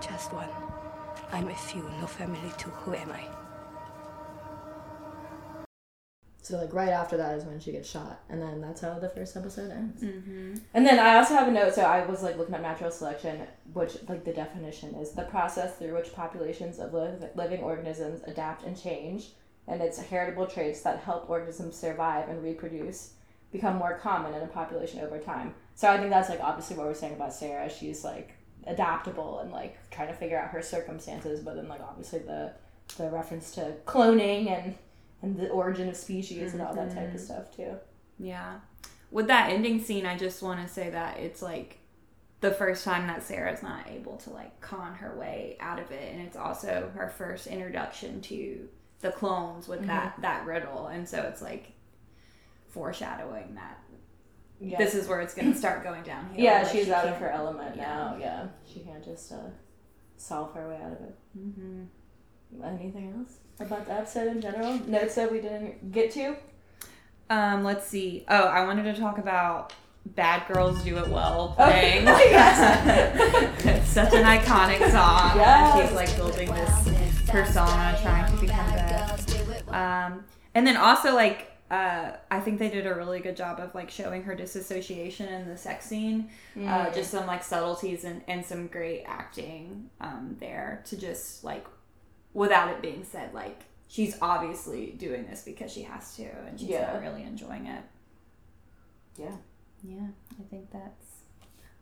[0.00, 0.48] Just one.
[1.30, 2.70] I'm a few, no family too.
[2.70, 3.37] Who am I?
[6.48, 9.10] So like right after that is when she gets shot, and then that's how the
[9.10, 10.02] first episode ends.
[10.02, 10.54] Mm-hmm.
[10.72, 11.74] And then I also have a note.
[11.74, 15.76] So I was like looking at natural selection, which like the definition is the process
[15.76, 19.32] through which populations of liv- living organisms adapt and change,
[19.66, 23.12] and its heritable traits that help organisms survive and reproduce
[23.52, 25.54] become more common in a population over time.
[25.74, 27.68] So I think that's like obviously what we're saying about Sarah.
[27.68, 28.32] She's like
[28.66, 32.54] adaptable and like trying to figure out her circumstances, but then like obviously the
[32.96, 34.74] the reference to cloning and
[35.22, 37.76] and the origin of species and all that type of stuff too.
[38.18, 38.58] Yeah.
[39.10, 41.78] With that ending scene, I just want to say that it's like
[42.40, 46.12] the first time that Sarah's not able to like con her way out of it,
[46.12, 48.68] and it's also her first introduction to
[49.00, 51.72] the clones with that that riddle, and so it's like
[52.68, 53.78] foreshadowing that
[54.60, 54.78] Yeah.
[54.78, 56.38] this is where it's going to start going downhill.
[56.42, 57.82] yeah, Like, she's she out of her element yeah.
[57.82, 58.16] now.
[58.20, 59.36] Yeah, she can't just uh,
[60.16, 61.16] solve her way out of it.
[61.38, 61.84] Mm-hmm.
[62.64, 64.74] Anything else about the episode in general?
[64.86, 66.36] Notes that we didn't get to.
[67.30, 68.24] Um, let's see.
[68.28, 69.72] Oh, I wanted to talk about
[70.06, 72.04] "Bad Girls Do It Well" Oh, playing.
[72.06, 73.64] yes.
[73.64, 75.36] it's such an iconic song.
[75.36, 75.88] Yes.
[75.88, 79.20] She's like building this persona, trying to become bad.
[79.68, 83.74] Um, and then also like uh, I think they did a really good job of
[83.74, 86.30] like showing her disassociation in the sex scene.
[86.58, 91.66] Uh, just some like subtleties and, and some great acting um, there to just like
[92.34, 96.68] without it being said like she's obviously doing this because she has to and she's
[96.68, 96.92] Yeah.
[96.92, 97.82] not really enjoying it.
[99.18, 99.36] Yeah.
[99.82, 101.06] Yeah, I think that's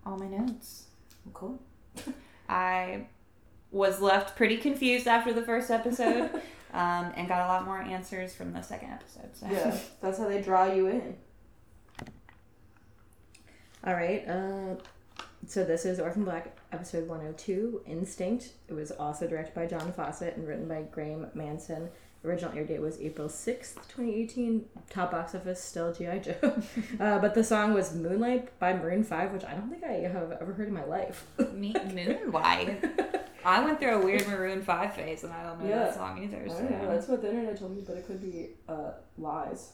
[0.04, 0.84] all my notes.
[1.32, 1.60] Cool.
[2.48, 3.06] I
[3.72, 6.30] was left pretty confused after the first episode
[6.72, 9.30] um, and got a lot more answers from the second episode.
[9.34, 9.46] So.
[9.50, 11.16] Yeah, that's how they draw you in.
[13.84, 14.26] All right.
[14.28, 14.74] Uh,
[15.46, 18.50] so this is Orphan Black episode 102, Instinct.
[18.68, 21.88] It was also directed by John Fawcett and written by Graeme Manson.
[22.22, 24.64] Original air date was April 6th, 2018.
[24.90, 26.18] Top box office still G.I.
[26.18, 26.34] Joe.
[27.00, 30.32] uh, but the song was Moonlight by Maroon 5, which I don't think I have
[30.40, 31.24] ever heard in my life.
[31.54, 32.84] Me, Moonlight.
[33.44, 35.78] I went through a weird Maroon 5 phase and I don't know Yeah.
[35.84, 36.42] that song either.
[36.44, 36.54] I So.
[36.58, 36.88] don't know.
[36.94, 39.72] That's what the internet told me, but it could be uh, lies.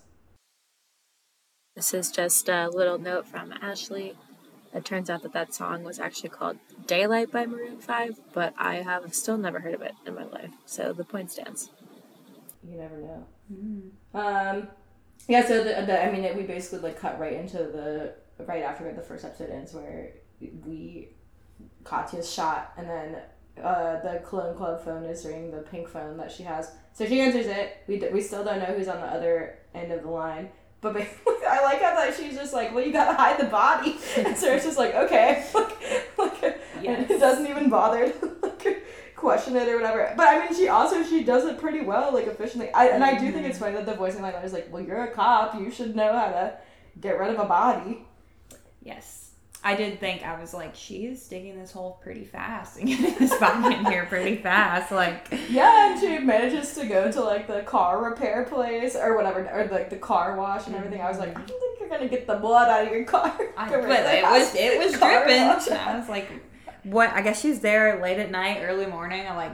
[1.75, 4.15] This is just a little note from Ashley.
[4.75, 8.77] It turns out that that song was actually called Daylight by Maroon 5, but I
[8.77, 10.51] have still never heard of it in my life.
[10.65, 11.71] So the point stands.
[12.67, 13.27] You never know.
[14.15, 14.69] Um,
[15.29, 15.47] yeah.
[15.47, 18.91] So the, the I mean, it, we basically like cut right into the right after
[18.93, 21.09] the first episode ends, where we
[21.85, 23.17] Katya's shot, and then
[23.63, 26.71] uh, the clone club phone is ringing, the pink phone that she has.
[26.93, 27.79] So she answers it.
[27.89, 30.51] We d- we still don't know who's on the other end of the line.
[30.83, 33.97] But basically, I like how that she's just like, well, you gotta hide the body.
[34.19, 36.43] And so it's just like, okay, like, like
[36.85, 38.85] and it doesn't even bother to like
[39.17, 40.13] question it or whatever.
[40.17, 42.71] But I mean, she also she does it pretty well, like efficiently.
[42.73, 43.65] I, and I do think it's mm-hmm.
[43.65, 45.97] funny that the voice in my like is like, well, you're a cop, you should
[45.97, 46.59] know how to
[47.01, 48.05] get rid of a body.
[48.83, 49.32] Yes.
[49.65, 53.39] I did think I was like, she's digging this hole pretty fast and getting this
[53.39, 54.91] body in here pretty fast.
[54.91, 59.49] Like, Yeah, and she manages to go to like the car repair place or whatever,
[59.49, 61.01] or like the car wash and everything.
[61.01, 61.59] I was like, I don't mm-hmm.
[61.59, 63.33] think you're gonna get the blood out of your car.
[63.57, 65.43] I, but it was it was dripping.
[65.79, 66.29] I was like,
[66.83, 67.11] what?
[67.11, 69.27] I guess she's there late at night, early morning.
[69.29, 69.53] I'm like,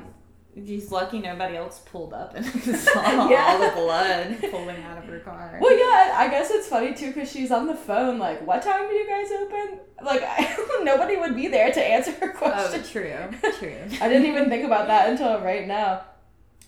[0.67, 2.45] she's lucky nobody else pulled up and
[2.79, 3.47] saw Yeah.
[3.49, 5.59] all the blood pulling out of her car.
[5.61, 8.19] Well, yeah, I guess it's funny too because she's on the phone.
[8.19, 9.81] Like, what time do you guys open?
[10.05, 12.83] Like, I, nobody would be there to answer her Oh, question.
[12.85, 13.15] true,
[13.59, 13.77] true.
[14.01, 16.03] I didn't even think about that until right now.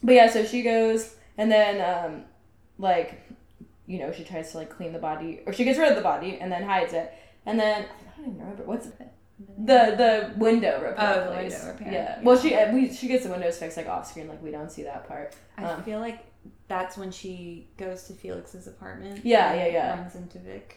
[0.03, 2.25] But yeah, so she goes and then um
[2.79, 3.21] like
[3.87, 6.03] you know, she tries to like clean the body or she gets rid of the
[6.03, 7.13] body and then hides it.
[7.45, 9.09] And then I don't even remember what's it.
[9.59, 12.17] The the window repair Oh, the window repair, Yeah.
[12.19, 12.23] yeah.
[12.23, 14.71] Well, she uh, we she gets the windows fixed like off screen like we don't
[14.71, 15.35] see that part.
[15.57, 16.25] I Um, feel like
[16.69, 19.25] that's when she goes to Felix's apartment.
[19.25, 19.99] Yeah, yeah, yeah.
[20.01, 20.77] Runs into Vic.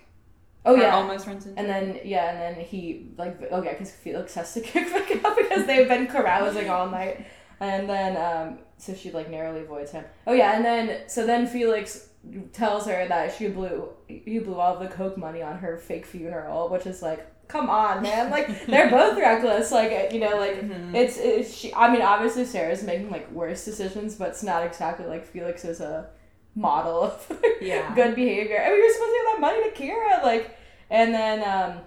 [0.66, 0.96] Oh Or yeah.
[0.96, 1.60] almost runs into.
[1.60, 5.12] And then yeah, and then he like oh yeah, because Felix has to kick back
[5.26, 7.26] out because they've been carousing all night,
[7.60, 10.06] and then um so she like narrowly avoids him.
[10.26, 12.08] Oh yeah, and then so then Felix
[12.54, 16.70] tells her that she blew you blew all the coke money on her fake funeral,
[16.70, 20.58] which is like come on man, like they're both reckless, like you know like
[20.94, 21.74] it's, it's she.
[21.74, 25.80] I mean obviously Sarah's making like worse decisions, but it's not exactly like Felix is
[25.82, 26.10] a
[26.56, 27.94] model of Yeah.
[27.96, 28.62] good behavior.
[28.62, 30.56] I mean, you're supposed to give that money to Kira, like,
[30.90, 31.80] and then, um,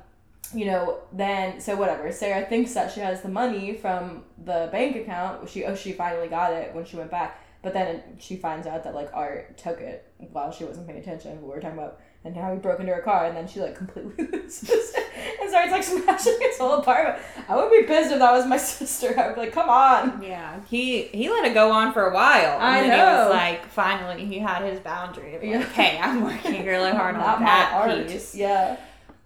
[0.55, 2.11] you know, then so whatever.
[2.13, 5.49] Sarah thinks that she has the money from the bank account.
[5.49, 8.85] She oh she finally got it when she went back, but then she finds out
[8.85, 11.33] that like Art took it while she wasn't paying attention.
[11.41, 13.61] What we were talking about, and now he broke into her car, and then she
[13.61, 14.93] like completely loses
[15.41, 17.19] and starts like smashing his whole apartment.
[17.49, 19.19] I would be pissed if that was my sister.
[19.19, 20.23] I'd be like, come on.
[20.23, 22.59] Yeah, he he let it go on for a while.
[22.61, 23.31] I and then He was know.
[23.33, 25.63] like, finally, he had his boundary of like, Yeah.
[25.63, 28.35] hey, I'm working really hard Not on my that piece.
[28.35, 28.77] Yeah.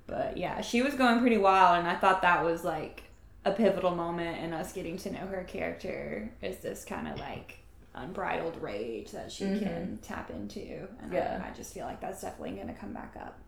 [0.07, 3.05] But yeah, she was going pretty wild, and I thought that was like
[3.45, 6.31] a pivotal moment in us getting to know her character.
[6.43, 7.60] Is this kind of like
[7.95, 10.61] unbridled rage that she can tap into?
[10.61, 11.15] And Mm-hmm.
[11.15, 11.43] Yeah.
[11.45, 13.39] I, I just feel like that's definitely going to come back up.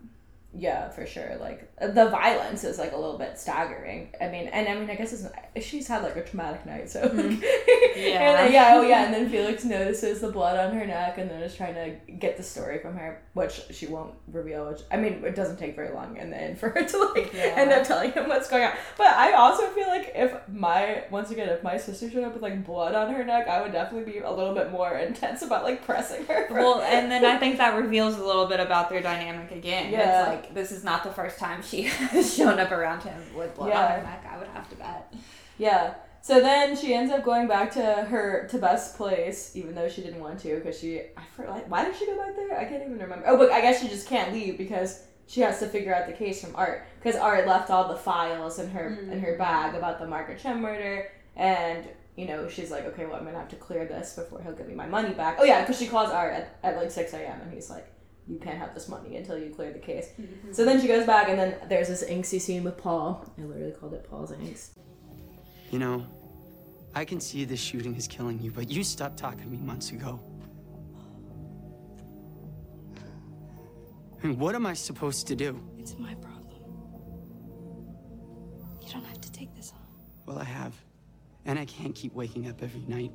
[0.54, 1.36] Yeah, for sure.
[1.40, 4.14] Like the violence is like a little bit staggering.
[4.20, 7.02] I mean, and I mean, I guess it's, she's had like a traumatic night, so
[7.02, 7.16] mm-hmm.
[7.16, 7.42] like,
[7.96, 8.20] Yeah.
[8.20, 11.30] and then, yeah, oh yeah, and then Felix notices the blood on her neck, and
[11.30, 14.68] then is trying to get the story from her, which she won't reveal.
[14.68, 17.54] Which I mean, it doesn't take very long and then for her to like Yeah.
[17.56, 18.72] end up telling him what's going on.
[18.98, 22.42] But I also feel like if my once again, if my sister showed up with
[22.42, 25.64] like blood on her neck, I would definitely be a little bit more intense about
[25.64, 26.46] like pressing her.
[26.50, 29.90] Well, and then I think that reveals a little bit about their dynamic again.
[29.90, 30.20] Yeah.
[30.20, 33.54] It's like this is not the first time she has shown up around him with
[33.54, 34.26] blood on her neck.
[34.30, 35.14] I would have to bet.
[35.58, 35.94] Yeah.
[36.22, 40.02] So then she ends up going back to her to Beth's place, even though she
[40.02, 42.58] didn't want to, because she I forgot like why did she go back there?
[42.58, 43.24] I can't even remember.
[43.26, 46.12] Oh, but I guess she just can't leave because she has to figure out the
[46.12, 49.38] case from Art, because Art left all the files in her in her mm.
[49.38, 53.38] bag about the Margaret Chen murder, and you know she's like, okay, well I'm gonna
[53.38, 55.38] have to clear this before he'll give me my money back.
[55.40, 57.40] Oh yeah, because she calls Art at, at like six a.m.
[57.40, 57.91] and he's like.
[58.28, 60.10] You can't have this money until you clear the case.
[60.20, 60.52] Mm-hmm.
[60.52, 63.26] So then she goes back, and then there's this angsty scene with Paul.
[63.38, 64.78] I literally called it Paul's angst.
[65.70, 66.06] You know,
[66.94, 69.90] I can see this shooting is killing you, but you stopped talking to me months
[69.90, 70.20] ago.
[74.22, 75.60] I mean, what am I supposed to do?
[75.78, 76.62] It's my problem.
[78.80, 79.80] You don't have to take this on.
[80.26, 80.74] Well, I have.
[81.44, 83.10] And I can't keep waking up every night,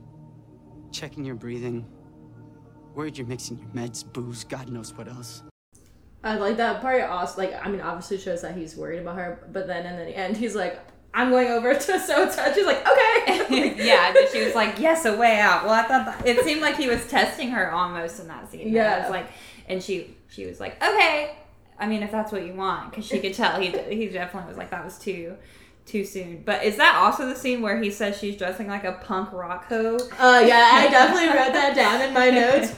[0.91, 1.86] checking your breathing,
[2.97, 5.43] worried you're mixing your meds, booze, God knows what else.
[6.23, 7.03] I like that part.
[7.03, 10.17] Also, like I mean, obviously shows that he's worried about her, but then in the
[10.17, 10.79] end, he's like,
[11.13, 14.79] "I'm going over to so and so." She's like, "Okay." yeah, and she was like,
[14.79, 17.71] "Yes, a way out." Well, I thought that, it seemed like he was testing her
[17.71, 18.73] almost in that scene.
[18.73, 18.97] Yeah.
[18.97, 19.27] it was like,
[19.67, 21.38] and she she was like, "Okay."
[21.79, 24.57] I mean, if that's what you want, because she could tell he he definitely was
[24.57, 25.38] like that was too
[25.88, 26.43] too soon.
[26.45, 29.65] But is that also the scene where he says she's dressing like a punk rock
[29.67, 29.95] hoe?
[30.19, 32.73] Uh, yeah, I definitely wrote that down in my notes.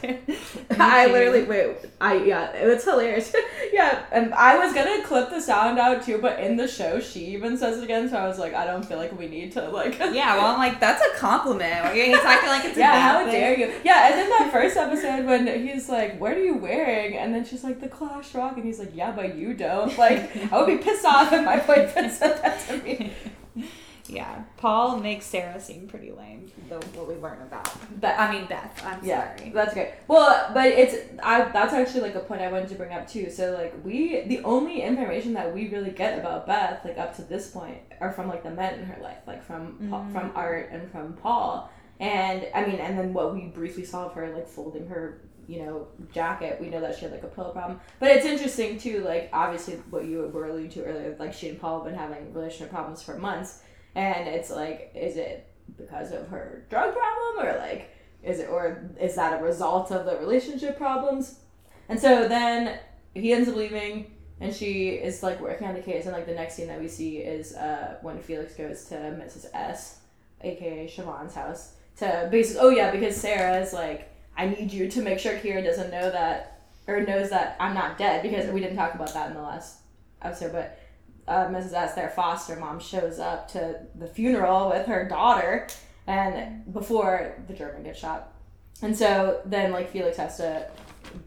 [0.79, 1.77] I literally wait.
[1.99, 3.33] I yeah, it's hilarious.
[3.73, 7.25] yeah, and I was gonna clip the sound out too, but in the show she
[7.27, 8.07] even says it again.
[8.09, 9.97] So I was like, I don't feel like we need to like.
[9.99, 11.93] Yeah, well, I'm like, that's a compliment.
[11.93, 13.31] He's acting like it's a Yeah, how thing.
[13.33, 13.73] dare you?
[13.83, 17.43] Yeah, and then that first episode when he's like, "What are you wearing?" and then
[17.45, 20.67] she's like, "The Clash Rock," and he's like, "Yeah, but you don't." Like, I would
[20.67, 22.98] be pissed off if my boyfriend said that to me.
[24.09, 26.51] Yeah, Paul makes Sarah seem pretty lame.
[26.67, 27.69] Though what we learn about,
[28.01, 28.81] but I mean Beth.
[28.83, 29.51] I'm Yeah, sorry.
[29.51, 29.89] that's great.
[30.07, 33.29] Well, but it's I that's actually like a point I wanted to bring up too.
[33.29, 37.21] So like we the only information that we really get about Beth like up to
[37.21, 40.11] this point are from like the men in her life, like from Pa- mm-hmm.
[40.11, 41.69] from Art and from Paul.
[41.99, 45.65] And I mean, and then what we briefly saw of her like folding her you
[45.65, 47.79] know jacket, we know that she had like a pillow problem.
[47.99, 51.59] But it's interesting too, like obviously what you were alluding to earlier, like she and
[51.59, 53.63] Paul have been having relationship problems for months,
[53.95, 58.89] and it's like, is it because of her drug problem or like is it or
[58.99, 61.39] is that a result of the relationship problems?
[61.87, 62.79] And so then
[63.15, 66.05] he ends up leaving and she is like working on the case.
[66.05, 69.45] And like the next scene that we see is uh when felix goes to mrs
[69.53, 69.99] s
[70.41, 74.08] aka siobhan's house to basically oh yeah because sarah is like
[74.39, 77.97] i need you to make sure kira doesn't know that or knows that i'm not
[77.97, 79.79] dead because we didn't talk about that in the last
[80.21, 80.79] episode but
[81.27, 81.73] uh, Mrs.
[81.73, 85.67] S, their foster mom, shows up to the funeral with her daughter,
[86.07, 88.33] and before the German gets shot,
[88.81, 90.67] and so then like Felix has to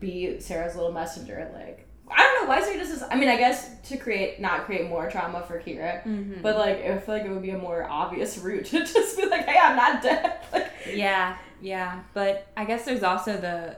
[0.01, 1.49] be Sarah's little messenger.
[1.55, 3.05] Like I don't know why Sarah does this.
[3.09, 6.03] I mean, I guess to create not create more trauma for Kira,
[6.43, 9.27] but like I feel like it would be a more obvious route to just be
[9.27, 10.39] like, hey, I'm not dead.
[10.53, 13.77] Like Yeah, yeah, but I guess there's also the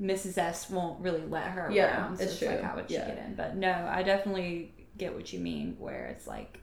[0.00, 0.38] Mrs.
[0.38, 2.16] S won't really let her Yeah, around.
[2.16, 2.66] So it's it's, like, true.
[2.68, 3.06] how would she Yeah.
[3.08, 3.34] get in?
[3.34, 5.76] But no, I definitely get what you mean.
[5.78, 6.58] Where it's like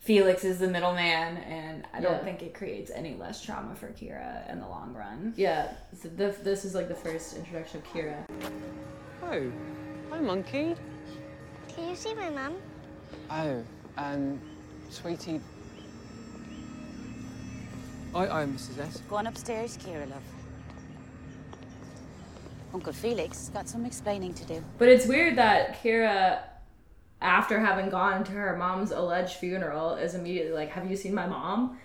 [0.00, 2.24] Felix is the middleman, and I don't Yeah.
[2.24, 5.34] think it creates any less trauma for Kira in the long run.
[5.36, 8.24] yeah, so the, this is like the first introduction of Kira.
[9.22, 9.50] Oh,
[10.10, 10.76] hi, monkey.
[11.68, 12.54] Can you see my mum?
[13.30, 13.62] Oh,
[13.98, 14.40] um,
[14.88, 15.40] sweetie.
[18.14, 18.78] I, I'm Mrs.
[18.78, 19.02] S.
[19.08, 20.22] Go on upstairs, Kira, love.
[22.74, 24.62] Uncle Felix has got some explaining to do.
[24.78, 26.40] But it's weird that Kira,
[27.20, 31.26] after having gone to her mom's alleged funeral, is immediately like, "Have you seen my
[31.26, 31.78] mom?"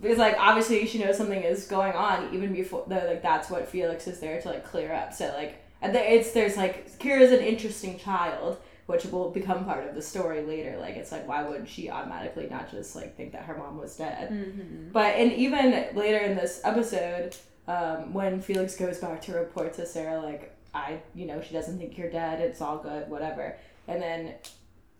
[0.00, 3.68] Because like obviously she knows something is going on even before the like that's what
[3.68, 5.12] Felix is there to like clear up.
[5.14, 9.88] So like and there- it's there's like Kira's an interesting child, which will become part
[9.88, 10.76] of the story later.
[10.78, 13.96] Like it's like why would she automatically not just like think that her mom was
[13.96, 14.30] dead?
[14.30, 14.92] Mhm.
[14.92, 19.86] But and even later in this episode, um, when Felix goes back to report to
[19.86, 22.40] Sarah, like I, you know, she doesn't think you're dead.
[22.40, 23.56] It's all good, whatever.
[23.86, 24.34] And then,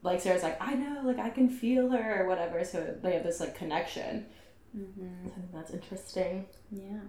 [0.02, 2.64] like Sarah's like, I know, like I can feel her or whatever.
[2.64, 4.26] So they have this like connection.
[4.76, 5.26] Mm-hmm.
[5.26, 6.46] I think that's interesting.
[6.70, 7.00] Yeah.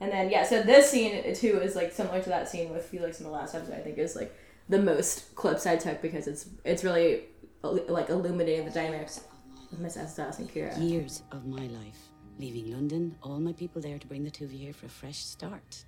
[0.00, 3.20] And then yeah, so this scene too is like similar to that scene with Felix
[3.20, 3.74] in the last episode.
[3.74, 4.34] I think is like
[4.70, 7.24] the most clips I took because it's it's really
[7.62, 9.24] like illuminating the dynamics
[9.72, 10.18] of Mrs.
[10.18, 10.80] S and Kira.
[10.80, 11.98] Years of my life.
[12.38, 14.88] Leaving London, all my people there to bring the two of you here for a
[14.88, 15.84] fresh start.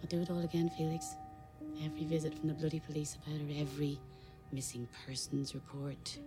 [0.00, 1.14] I'll do it all again, Felix.
[1.84, 4.00] Every visit from the bloody police about her, every
[4.50, 6.18] missing persons report,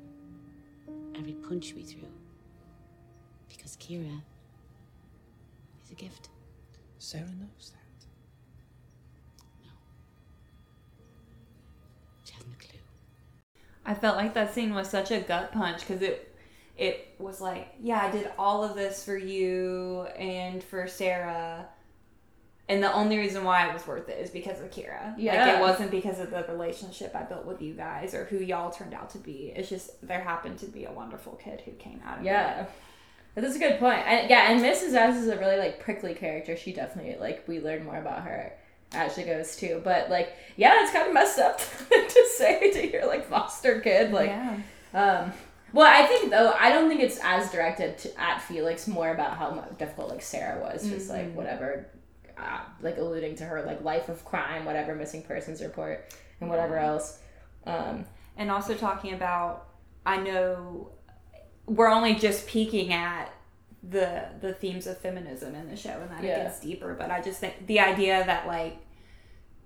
[1.18, 2.08] every punch we threw.
[3.50, 4.22] Because Kira
[5.84, 6.30] is a gift.
[7.00, 7.81] Sarah knows that.
[13.86, 16.28] I felt like that scene was such a gut punch because it
[16.78, 21.68] it was like, yeah, I did all of this for you and for Sarah.
[22.70, 25.10] And the only reason why it was worth it is because of Kira.
[25.12, 25.58] Like Yeah.
[25.58, 28.94] it wasn't because of the relationship I built with you guys or who y'all turned
[28.94, 29.52] out to be.
[29.56, 32.62] It's just there happened to be a wonderful kid who came out of Yeah.
[32.62, 32.70] it.
[33.36, 33.42] Yeah.
[33.42, 34.00] That's a good point.
[34.08, 34.94] And yeah, and Mrs.
[34.94, 36.56] S is a really like prickly character.
[36.56, 38.54] She definitely like we learn more about her
[38.94, 39.82] as she goes too.
[39.84, 44.12] But like, yeah, it's kind of messed up to say to your like foster kid.
[44.12, 44.58] Like, Yeah.
[44.94, 45.34] um,
[45.74, 48.88] well, I think though I don't think it's as directed to, at Felix.
[48.88, 50.88] More about how difficult like Sarah was.
[50.90, 51.36] Just like Mhm.
[51.36, 51.88] whatever,
[52.38, 56.06] uh, like alluding to her like life of crime, whatever missing persons report,
[56.42, 56.88] and whatever Yeah.
[56.88, 57.20] else.
[57.66, 58.06] Um,
[58.38, 59.68] and also talking about
[60.04, 60.90] i know
[61.68, 63.32] we're only just peeking at
[63.84, 66.38] the the themes of feminism in the show and that Yeah.
[66.42, 68.78] it gets deeper but i just think the idea that like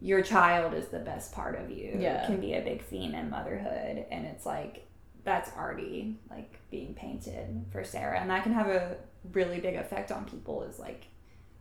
[0.01, 2.25] your child is the best part of you Yeah.
[2.25, 4.88] can be a big theme in motherhood and it's like
[5.25, 8.95] that's already like being painted for sarah and that can have a
[9.34, 11.08] really big effect on people is like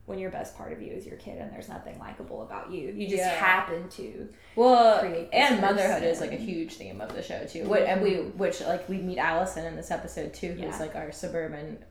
[0.06, 2.92] when your best part of you is your kid and there's nothing likable about you
[2.92, 3.30] you just Yeah.
[3.30, 5.00] happen to Well,
[5.32, 7.64] and motherhood is like a huge theme of the show too.
[7.64, 8.36] Wh- And we, Mhm.
[8.36, 10.78] which like we meet Alison in this episode too, who's Yeah.
[10.78, 11.82] like our suburban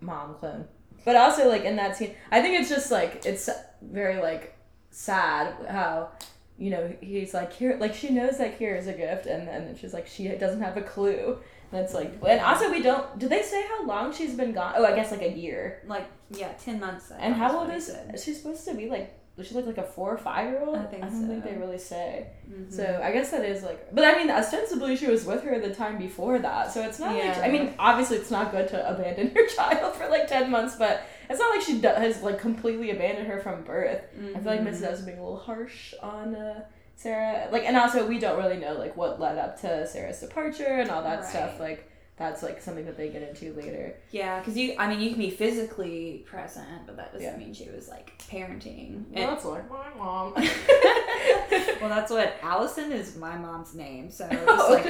[0.00, 0.66] mom clone.
[1.04, 3.48] But also like in that scene, I think it's just like it's
[3.82, 4.56] very like
[4.90, 6.10] sad how
[6.56, 9.76] you know he's like here like she knows that Kira is a gift, and then
[9.78, 11.38] she's like she doesn't have a clue.
[11.72, 13.18] And it's like, and also we don't.
[13.18, 14.74] Did they say how long she's been gone?
[14.76, 15.82] Oh, I guess like a year.
[15.88, 18.14] like yeah 10 months I And how old is said.
[18.14, 18.88] is she supposed to be?
[18.88, 20.76] Like, does she look like a four or five year old?
[20.76, 22.28] I think don't think they really say.
[22.48, 22.72] Mhm.
[22.72, 25.74] So I guess that is like, but I mean, ostensibly she was with her the
[25.74, 27.40] time before that, so it's not like Yeah.
[27.42, 31.02] I mean, obviously it's not good to abandon your child for like ten months, but
[31.28, 34.02] it's not like she do- has like completely abandoned her from birth.
[34.36, 34.68] I feel like Mhm.
[34.68, 34.82] Mrs.
[34.84, 36.60] S being a little harsh on uh,
[36.96, 40.78] Sarah, like, and also we don't really know like what led up to Sarah's departure
[40.78, 41.58] and all that stuff.
[41.58, 43.94] Like that's like something that they get into later.
[44.12, 47.36] Yeah, because you, I mean, you can be physically present, but that doesn't Yeah.
[47.36, 49.04] mean she was like parenting.
[49.10, 50.32] Well, And- that's like my mom.
[51.80, 54.10] well, that's what Allison is my mom's name.
[54.10, 54.84] So it's Oh, like,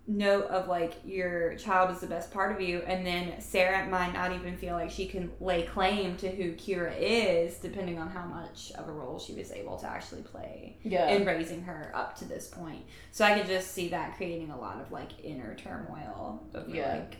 [0.09, 4.13] note of like your child is the best part of you, and then Sarah might
[4.13, 8.25] not even feel like she can lay claim to who Kira is, depending on how
[8.25, 11.09] much of a role she was able to actually play Yeah.
[11.09, 12.85] in raising her up to this point.
[13.11, 16.93] So I could just see that creating a lot of like inner turmoil of Yeah.
[16.93, 17.17] like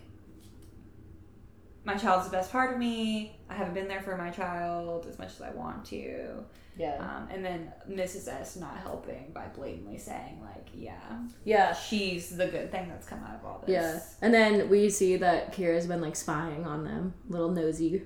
[1.83, 3.37] my child's the best part of me.
[3.49, 6.43] I haven't been there for my child as much as I want to.
[6.77, 6.97] Yeah.
[6.99, 8.27] Um, and then Mrs.
[8.27, 10.99] S not helping by blatantly saying like, yeah,
[11.43, 11.73] Yeah.
[11.73, 13.73] she's the good thing that's come out of all this.
[13.73, 13.99] Yeah.
[14.21, 18.03] And then we see that Kira's been like spying on them, little nosy.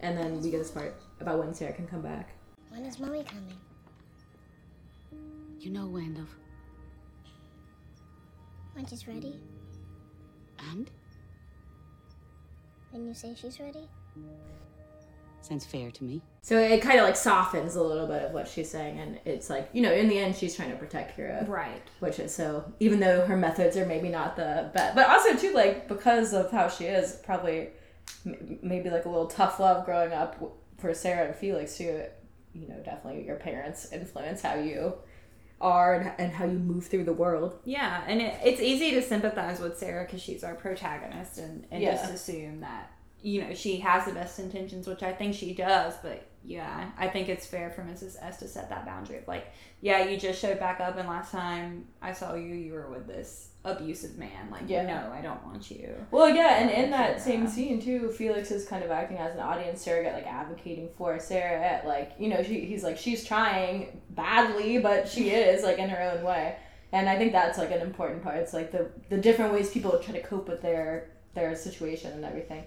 [0.00, 2.30] And then we get this part about when Sarah can come back.
[2.70, 3.56] When is mommy coming?
[5.60, 6.26] You know Wendell.
[8.74, 9.38] Lunch is ready?
[10.70, 10.90] And?
[12.90, 13.88] When you say she's ready?
[15.42, 16.22] Sounds fair to me.
[16.42, 19.50] So it kind of like softens a little bit of what she's saying, and it's
[19.50, 21.82] like you know, in the end, she's trying to protect Kira, Right.
[22.00, 25.52] Which is so, even though her methods are maybe not the best, but also too
[25.54, 27.68] like because of how she is, probably
[28.26, 30.36] m- maybe like a little tough love growing up
[30.78, 32.04] for Sarah and Felix too.
[32.54, 34.94] You know, definitely your parents influence how you
[35.60, 37.58] are and, and how you move through the world.
[37.64, 41.82] Yeah, and it, it's easy to sympathize with Sarah because she's our protagonist, and, and
[41.82, 41.92] Yeah.
[41.96, 42.90] just assume that
[43.22, 45.94] you know she has the best intentions, which I think she does.
[46.02, 48.16] But yeah, I think it's fair for Mrs.
[48.20, 49.46] S to set that boundary of like,
[49.80, 53.06] yeah, you just showed back up, and last time I saw you, you were with
[53.06, 54.50] this abusive man.
[54.50, 54.84] Like, Yeah.
[54.84, 55.94] no, I don't want you.
[56.10, 59.40] Well, yeah, and in that same scene too, Felix is kind of acting as an
[59.40, 61.60] audience surrogate, like advocating for Sarah.
[61.62, 65.88] At like, you know, she, he's like she's trying badly, but she is like in
[65.90, 66.56] her own way,
[66.90, 68.36] and I think that's like an important part.
[68.38, 72.24] It's like the the different ways people try to cope with their their situation and
[72.24, 72.64] everything.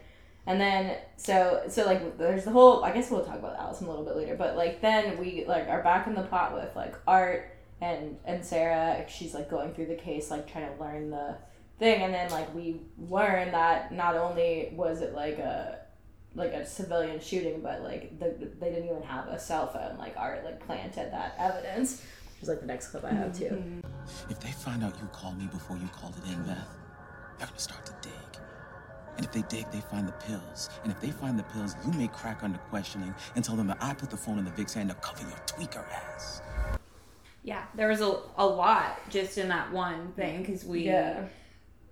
[0.48, 3.90] And then so so like there's the whole I guess we'll talk about Alison a
[3.90, 6.96] little bit later, but like then we like are back in the plot with like
[7.08, 9.06] Art and and Sarah.
[9.08, 11.38] She's like going through the case, like trying to learn the
[11.80, 15.80] thing, and then like we learn that not only was it like a
[16.36, 19.98] like a civilian shooting, but like the, they didn't even have a cell phone.
[19.98, 22.04] Like Art like planted that evidence.
[22.34, 23.82] Which is like the next clip I have too.
[24.30, 26.68] If they find out you called me before you called it in, Beth,
[27.40, 28.12] they're gonna start to dig.
[29.18, 30.70] And if they dig, they find the pills.
[30.84, 33.78] And if they find the pills, you may crack under questioning and tell them that
[33.82, 36.42] I put the phone in the Vic's hand to cover your tweaker ass.
[37.44, 41.26] Yeah, there was a, a lot just in that one thing because we Yeah.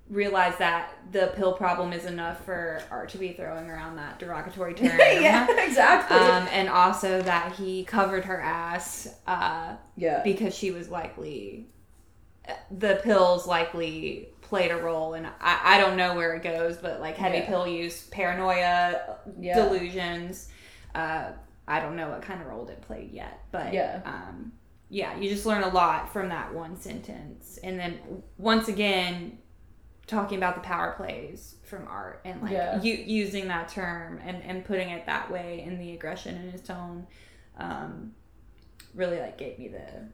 [0.10, 4.74] realized that the pill problem is enough for Art to be throwing around that derogatory
[4.76, 4.98] term.
[5.00, 6.18] yeah, exactly.
[6.18, 10.22] Um, and also that he covered her ass uh, yeah.
[10.24, 11.68] because she was likely,
[12.72, 15.14] the pills likely played a role.
[15.16, 17.48] And I, I don't know where it goes, but like heavy Yeah.
[17.48, 19.56] pill use, paranoia, Yeah.
[19.56, 20.50] delusions.
[20.94, 21.32] Uh,
[21.68, 24.02] I don't know what kind of role it played yet, but Yeah.
[24.06, 24.52] um,
[24.90, 27.58] yeah, you just learn a lot from that one sentence.
[27.64, 28.00] And then
[28.38, 29.40] once again,
[30.06, 32.82] talking about the power plays from art and like Yeah.
[32.82, 36.62] you using that term and, and putting it that way in the aggression in his
[36.62, 37.08] tone
[37.58, 38.14] um,
[38.94, 40.10] really like gave me the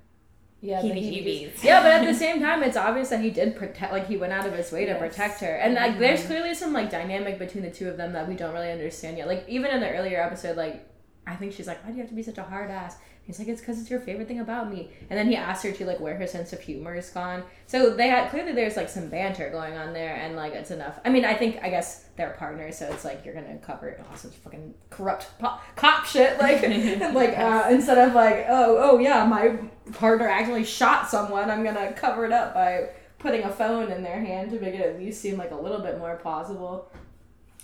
[0.61, 1.63] Yeah, heebie-jeebies.
[1.63, 3.93] yeah, but at the same time, it's obvious that he did protect.
[3.93, 6.27] Like he went out of his way to protect her, and like there's Mhm.
[6.27, 9.27] clearly some like dynamic between the two of them that we don't really understand yet.
[9.27, 10.85] Like even in the earlier episode, like
[11.25, 12.97] I think she's like, "Why do you have to be such a hard ass?"
[13.29, 15.71] He's like, "It's because it's your favorite thing about me." And then he asked her
[15.71, 17.43] to like where her sense of humor is gone.
[17.67, 20.99] So they had clearly there's like some banter going on there, and like it's enough.
[21.05, 24.15] I mean, I think I guess they're partners, so it's like you're gonna cover oh,
[24.15, 26.63] some fucking corrupt po- cop shit, like
[27.13, 29.59] like uh, instead of like oh oh yeah, my
[29.93, 34.19] partner actually shot someone, I'm gonna cover it up by putting a phone in their
[34.19, 36.91] hand to make it at least seem like a little bit more plausible.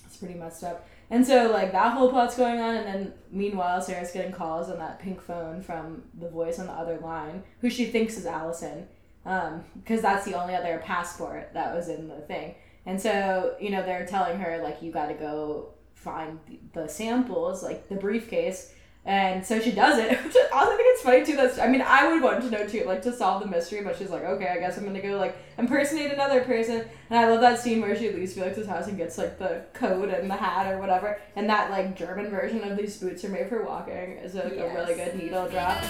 [0.06, 0.88] It's pretty messed up.
[1.10, 4.80] And so like that whole plot's going on, and then meanwhile Sarah's getting calls on
[4.80, 8.88] that pink phone from the voice on the other line, who she thinks is Alison,
[9.26, 12.56] um, because that's the only other passport that was in the thing.
[12.86, 16.40] And so you know they're telling her like you got to go find
[16.74, 18.74] the samples, like the briefcase.
[19.08, 20.10] And so she does it.
[20.24, 21.36] Which I also think it's funny too.
[21.36, 23.82] That's I mean I would want to know too, like to solve the mystery.
[23.84, 26.86] But she's like, okay, I guess I'm gonna go like impersonate another person.
[27.10, 30.10] And I love that scene where she leaves Felix's house and gets like the coat
[30.10, 31.20] and the hat or whatever.
[31.36, 34.74] And that like German version of these boots are made for walking is like a
[34.74, 35.84] really good needle drop.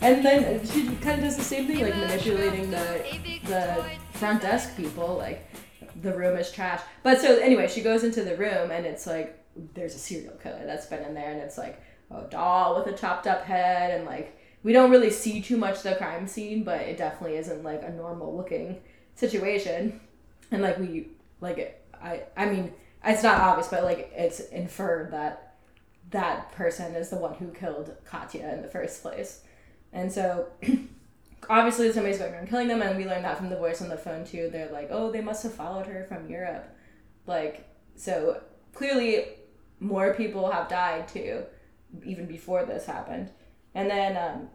[0.00, 3.04] And then she kind of does the same thing, like manipulating the
[3.44, 5.46] the front desk people, like
[6.00, 6.80] the room is trash.
[7.02, 9.37] But so anyway, she goes into the room and it's like
[9.74, 12.96] there's a serial killer that's been in there, and it's like a doll with a
[12.96, 16.80] chopped up head, and like we don't really see too much the crime scene, but
[16.80, 18.80] it definitely isn't like a normal looking
[19.14, 20.00] situation,
[20.50, 21.08] and like we
[21.40, 21.84] like it.
[22.02, 22.72] I I mean
[23.04, 25.56] it's not obvious, but like it's inferred that
[26.10, 29.42] that person is the one who killed Katja in the first place.
[29.92, 30.48] And so
[31.50, 33.96] obviously somebody's going around killing them and we learned that from the voice on the
[33.96, 34.48] phone too.
[34.50, 36.68] They're like, Oh, they must have followed her from Europe.
[37.26, 38.40] Like so
[38.72, 39.26] clearly
[39.80, 41.42] more people have died too,
[42.04, 43.30] even before this happened.
[43.74, 44.48] And then um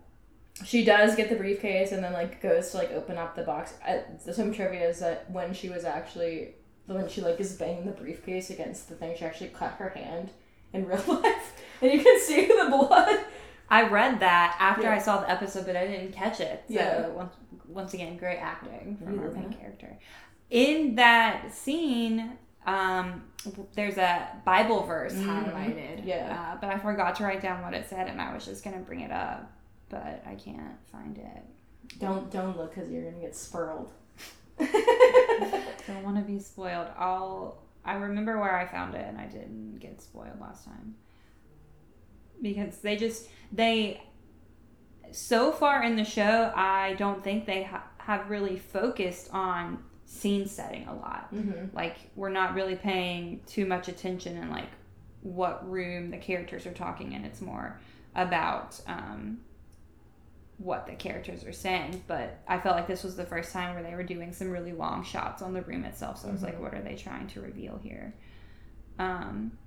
[0.64, 3.74] she does get the briefcase and then like goes to like open up the box.
[3.88, 4.00] Uh,
[4.32, 6.56] some trivia is that when she was actually
[6.86, 10.30] when she like is banging the briefcase against the thing, she actually cut her hand
[10.74, 13.26] in real life, and you can see the blood.
[13.70, 14.94] I read that after Yeah.
[14.94, 16.64] I saw the episode, but I didn't catch it.
[16.68, 17.08] So Yeah.
[17.08, 17.34] once,
[17.68, 19.98] once again, great acting from our main character.
[20.50, 23.24] In that scene, um,
[23.76, 25.26] there's a Bible verse Mhm.
[25.26, 26.06] highlighted.
[26.06, 26.54] Yeah.
[26.54, 28.80] Uh, but I forgot to write down what it said, and I was just gonna
[28.80, 29.52] bring it up,
[29.90, 32.00] but I can't find it.
[32.00, 33.92] Don't don't look because you're gonna get spurled.
[34.58, 36.88] Don't want to be spoiled.
[36.98, 37.58] I'll.
[37.86, 40.96] I remember where I found it, and I didn't get spoiled last time
[42.42, 44.02] because they just they.
[45.12, 49.84] So far in the show, I don't think they ha- have really focused on
[50.14, 51.34] scene setting a lot.
[51.34, 51.74] Mhm.
[51.74, 54.70] Like we're not really paying too much attention in like
[55.22, 57.26] what room the characters are talking in.
[57.26, 57.80] It's more
[58.16, 59.40] about um,
[60.58, 62.04] what the characters are saying.
[62.08, 64.72] But I felt like this was the first time where they were doing some really
[64.74, 66.20] long shots on the room itself.
[66.20, 66.62] So I was like, Mhm.
[66.62, 68.14] what are they trying to reveal here?
[69.00, 69.58] Um,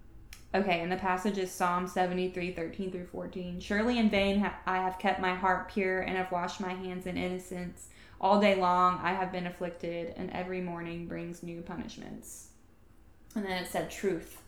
[0.54, 3.58] okay, and the passage is Psalm 73, 13 through 14.
[3.58, 7.06] Surely in vain ha- I have kept my heart pure and have washed my hands
[7.06, 7.88] in innocence.
[8.20, 12.48] All day long I have been afflicted, and every morning brings new punishments.
[13.34, 14.40] And then it said truth.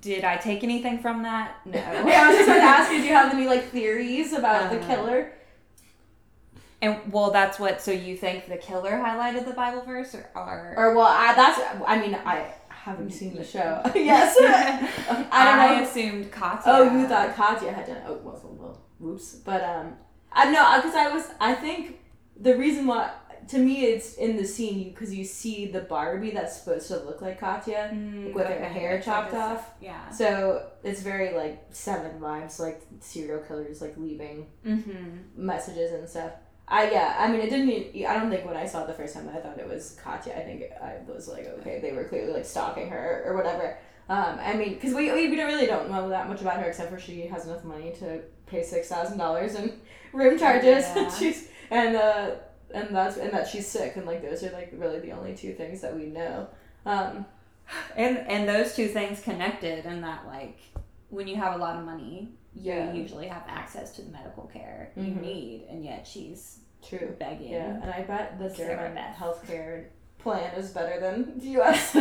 [0.00, 1.56] Did I take anything from that?
[1.66, 1.78] No.
[1.78, 1.90] yeah,
[2.24, 4.80] I was just going to ask you, do you have any like theories about the
[4.80, 5.32] Uh, killer?
[6.82, 7.80] And well, that's what.
[7.82, 11.60] So you think the killer highlighted the Bible verse, or, or, Or well, I, that's
[11.86, 13.82] I mean I haven't seen the show.
[13.94, 15.82] yes, I don't I know.
[15.84, 16.62] assumed Katja.
[16.66, 18.02] Oh, you thought Katja had done?
[18.06, 19.34] Oh, well, well whoops.
[19.44, 19.94] But um,
[20.32, 21.26] I know because I was.
[21.40, 21.98] I think
[22.36, 23.10] the reason why
[23.48, 27.20] to me it's in the scene because you see the Barbie that's supposed to look
[27.20, 29.70] like Katja Mm, with her hair It's like chopped off.
[29.80, 30.08] yeah.
[30.10, 35.36] So it's very like seven vibes, like serial killers like leaving Mhm.
[35.36, 36.32] messages and stuff.
[36.68, 38.06] I yeah, I mean it didn't.
[38.06, 40.36] I don't think when I saw it the first time I thought it was Katja.
[40.38, 43.76] I think I was like, okay, they were clearly like stalking her or whatever.
[44.08, 46.98] Um, I mean, because we, we really don't know that much about her except for
[46.98, 49.80] she has enough money to pay six thousand dollars in
[50.12, 50.84] room charges.
[50.96, 51.10] Yeah.
[51.10, 52.30] she's and uh
[52.74, 55.52] and that's and that she's sick and like those are like really the only two
[55.54, 56.48] things that we know.
[56.86, 57.26] Um,
[57.96, 60.58] and and those two things connected, and that like
[61.10, 62.92] when you have a lot of money, Yeah.
[62.92, 66.58] you usually have access to the medical care you need, and yet she's
[66.88, 67.14] True.
[67.18, 67.52] begging.
[67.52, 69.16] Yeah, and I bet the German Beth.
[69.16, 69.84] healthcare
[70.18, 71.96] plan is better than the U.S.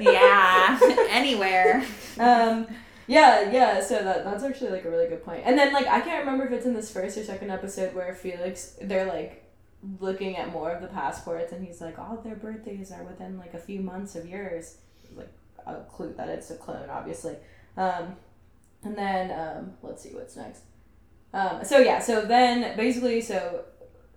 [0.00, 0.78] yeah,
[1.10, 1.84] anywhere.
[2.18, 2.66] um,
[3.10, 3.80] yeah, yeah.
[3.80, 5.42] So that that's actually like a really good point.
[5.44, 8.14] And then like I can't remember if it's in this first or second episode where
[8.14, 9.50] Felix they're like
[9.98, 13.54] looking at more of the passports and he's like, all their birthdays are within like
[13.54, 14.76] a few months of yours.
[15.16, 15.32] Like
[15.66, 17.34] a clue that it's a clone, obviously.
[17.76, 18.14] Um,
[18.84, 20.62] and then um, let's see what's next.
[21.34, 23.64] Um, so yeah, so then basically, so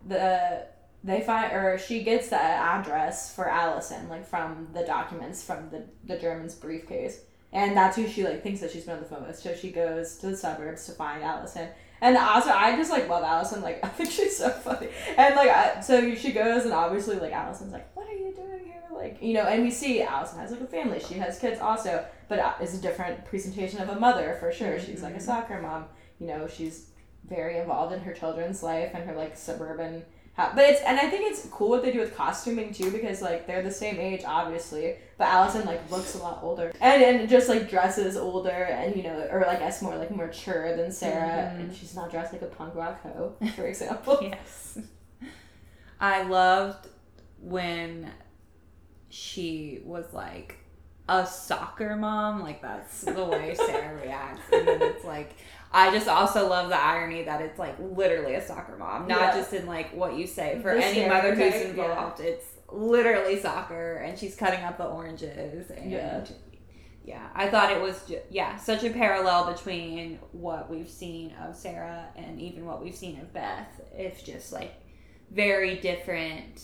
[0.08, 0.68] the
[1.04, 5.84] they find or she gets the address for Alison like from the documents from the
[6.06, 7.22] the German's briefcase,
[7.54, 9.38] and that's who she like thinks that she's been on the phone with.
[9.38, 11.70] So she goes to the suburbs to find Alison.
[12.02, 13.62] And also, I just like love Alison.
[13.62, 14.88] Like, I think she's so funny.
[15.16, 18.66] And like, I, so she goes, and obviously, like, Alison's like, "What are you doing
[18.66, 21.00] here?" Like, you know, and we see Alison has like a family.
[21.00, 24.80] She has kids also, but uh, is a different presentation of a mother for sure.
[24.80, 25.86] She's like a soccer mom.
[26.20, 26.88] You know, she's
[27.26, 30.04] very involved in her children's life and her like suburban.
[30.36, 33.46] But it's and I think it's cool what they do with costuming too because like
[33.46, 37.48] they're the same age obviously, but Alison like looks a lot older and and just
[37.50, 41.60] like dresses older and you know or like as more like mature than Sarah Mhm.
[41.60, 44.18] and she's not dressed like a punk rock hoe for example.
[44.22, 44.80] yes.
[46.00, 46.88] I loved
[47.40, 48.10] when
[49.10, 50.58] she was like
[51.10, 52.42] a soccer mom.
[52.42, 54.42] Like that's the way Sarah reacts.
[54.52, 55.36] And then it's like
[55.74, 59.32] I just also love the irony that it's like literally a soccer mom, not Yeah.
[59.38, 61.84] just in like what you say for The any mother who's stereotype, yeah.
[61.92, 62.20] involved.
[62.20, 65.70] It's literally soccer, and she's cutting up the oranges.
[65.72, 66.24] And Yeah.
[67.04, 71.56] yeah, I thought it was ju- yeah such a parallel between what we've seen of
[71.56, 73.82] Sarah and even what we've seen of Beth.
[73.96, 74.74] It's just like
[75.32, 76.62] very different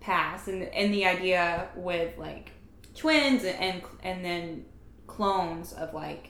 [0.00, 2.52] paths, and and the idea with like
[2.94, 4.64] twins and and then
[5.06, 6.29] clones of like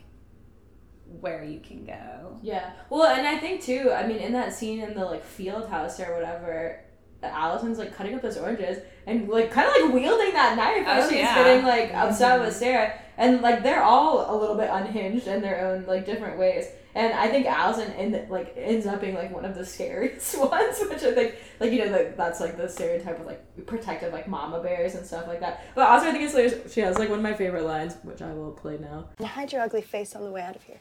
[1.21, 2.39] where you can go.
[2.43, 2.71] Yeah.
[2.89, 3.91] Well, and I think too.
[3.93, 6.81] I mean, in that scene in the like field house or whatever,
[7.23, 11.05] Alison's like cutting up those oranges and like kind of like wielding that knife as
[11.07, 11.35] Oh, she's yeah.
[11.35, 12.47] getting like upset Mhm.
[12.47, 16.39] with Sarah, and like they're all a little bit unhinged in their own like different
[16.39, 16.67] ways.
[16.93, 20.79] And I think Alison in like ends up being like one of the scariest ones,
[20.81, 24.27] which I think like you know like that's like the stereotype of like protective like
[24.27, 25.63] mama bears and stuff like that.
[25.75, 28.23] But also I think it's like she has like one of my favorite lines, which
[28.23, 29.09] I will play now.
[29.19, 30.79] And hide your ugly face on the way out of here.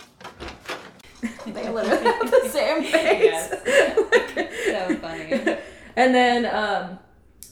[1.46, 3.48] they literally have the same face.
[4.66, 5.58] so funny.
[5.96, 6.98] And then, um,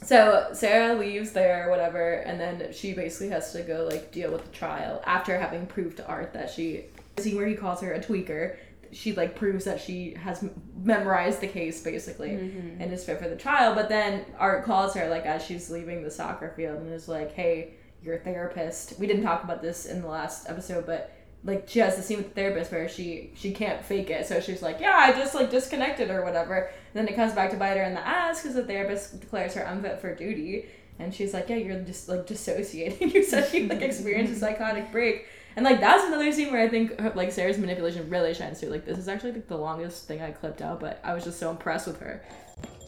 [0.03, 4.44] so Sarah leaves there, whatever, and then she basically has to go like deal with
[4.44, 6.84] the trial after having proved to Art that she,
[7.18, 8.57] see where he calls her a tweaker.
[8.92, 10.42] She like proves that she has
[10.82, 12.80] memorized the case basically Mhm.
[12.80, 13.74] and is fit for the trial.
[13.74, 17.32] But then Art calls her like as she's leaving the soccer field and is like,
[17.32, 21.12] "Hey, you're a therapist." We didn't talk about this in the last episode, but
[21.45, 24.26] like she has the scene with the therapist where she she can't fake it.
[24.26, 26.70] So she's like yeah i just like disconnected or whatever.
[26.93, 29.55] And then it comes back to bite her in the ass because the therapist declares
[29.55, 30.66] her unfit for duty.
[30.99, 33.11] And she's like yeah you're just like dissociating.
[33.14, 35.26] You said you like experienced a psychotic break.
[35.57, 38.70] And like that's another scene where i think her, like sarah's manipulation really shines through.
[38.70, 41.39] Like this is actually like the longest thing i clipped out but i was just
[41.39, 42.22] so impressed with her.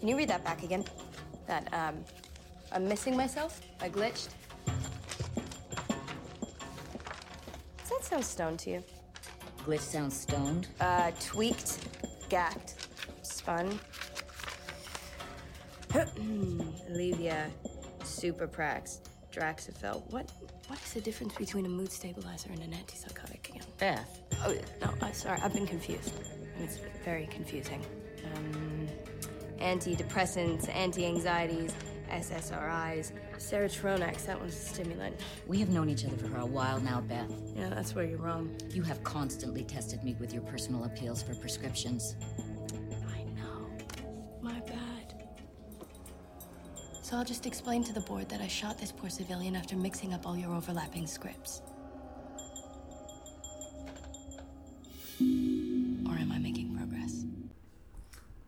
[0.01, 0.85] Can you read that back again?
[1.47, 2.05] That, um,
[2.73, 3.61] I'm missing myself?
[3.81, 4.29] I glitched?
[8.01, 8.85] That sound stoned to you?
[9.67, 10.69] Glitch sounds stoned.
[10.81, 11.87] Uh, tweaked,
[12.29, 12.89] gacked,
[13.23, 13.79] spun.
[16.91, 17.51] Olivia,
[18.05, 19.01] super prax,
[19.33, 20.03] Draxifel.
[20.13, 20.31] What
[20.69, 23.65] what is the difference between a mood stabilizer and an antipsychotic again?
[23.79, 24.21] Beth.
[24.45, 26.13] Oh no, I'm sorry, I've been confused.
[26.63, 27.85] It's very confusing.
[28.35, 28.89] Um,
[29.61, 31.75] antidepressants, anti-anxieties,
[32.11, 34.27] SSRIs, serotonin.
[34.27, 35.17] That one's a stimulant.
[35.47, 37.31] We have known each other for a while now, Beth.
[37.57, 38.55] Yeah, that's where you're wrong.
[38.71, 42.17] You have constantly tested me with your personal appeals for prescriptions.
[43.15, 43.71] I know.
[44.43, 45.27] My bad.
[47.03, 50.15] So I'll just explain to the board that I shot this poor civilian after mixing
[50.15, 51.63] up all your overlapping scripts.
[55.21, 56.80] Or am I making progress?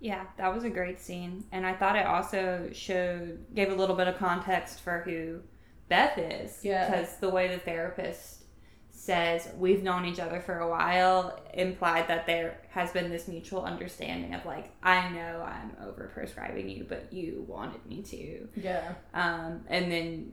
[0.02, 3.94] Yeah, that was a great scene, and I thought it also showed gave a little
[3.94, 5.40] bit of context for who
[5.88, 6.58] Beth is.
[6.64, 6.90] Yeah.
[6.90, 8.42] because the way the therapist
[8.90, 13.62] says we've known each other for a while implied that there has been this mutual
[13.62, 18.48] understanding of like I know I'm over prescribing you, but you wanted me to.
[18.56, 18.94] Yeah.
[19.14, 20.32] Um, and then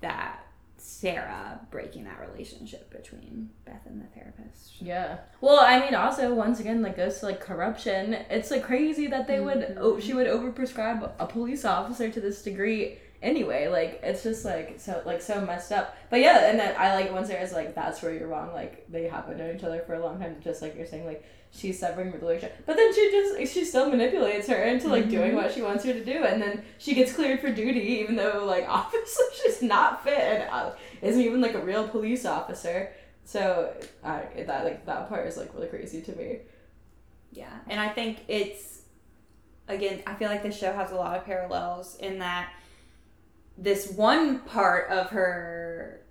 [0.00, 0.40] that
[0.82, 4.82] Sarah breaking that relationship between Beth and the therapist.
[4.82, 5.18] Yeah.
[5.40, 8.14] Well, I mean, also once again, like goes to like corruption.
[8.30, 12.42] It's like crazy that they would oh, she would overprescribe a police officer to this
[12.42, 12.98] degree.
[13.22, 15.96] Anyway, like it's just like so like so messed up.
[16.10, 19.04] But yeah, and then I like when Sarah's like, "That's where you're wrong." Like they
[19.04, 21.06] have been known each other for a long time, just like you're saying.
[21.06, 21.24] Like
[21.54, 25.32] she's severing the relationship, but then she just she still manipulates her into like doing
[25.32, 25.36] Mhm.
[25.36, 28.44] what she wants her to do, and then she gets cleared for duty, even though
[28.46, 30.72] like obviously she's not fit and uh,
[31.02, 32.92] isn't even like a real police officer.
[33.24, 33.72] So
[34.02, 36.38] uh, that like that part is like really crazy to me.
[37.32, 38.80] Yeah, and I think it's
[39.68, 42.50] again, I feel like this show has a lot of parallels in that
[43.56, 46.01] this one part of her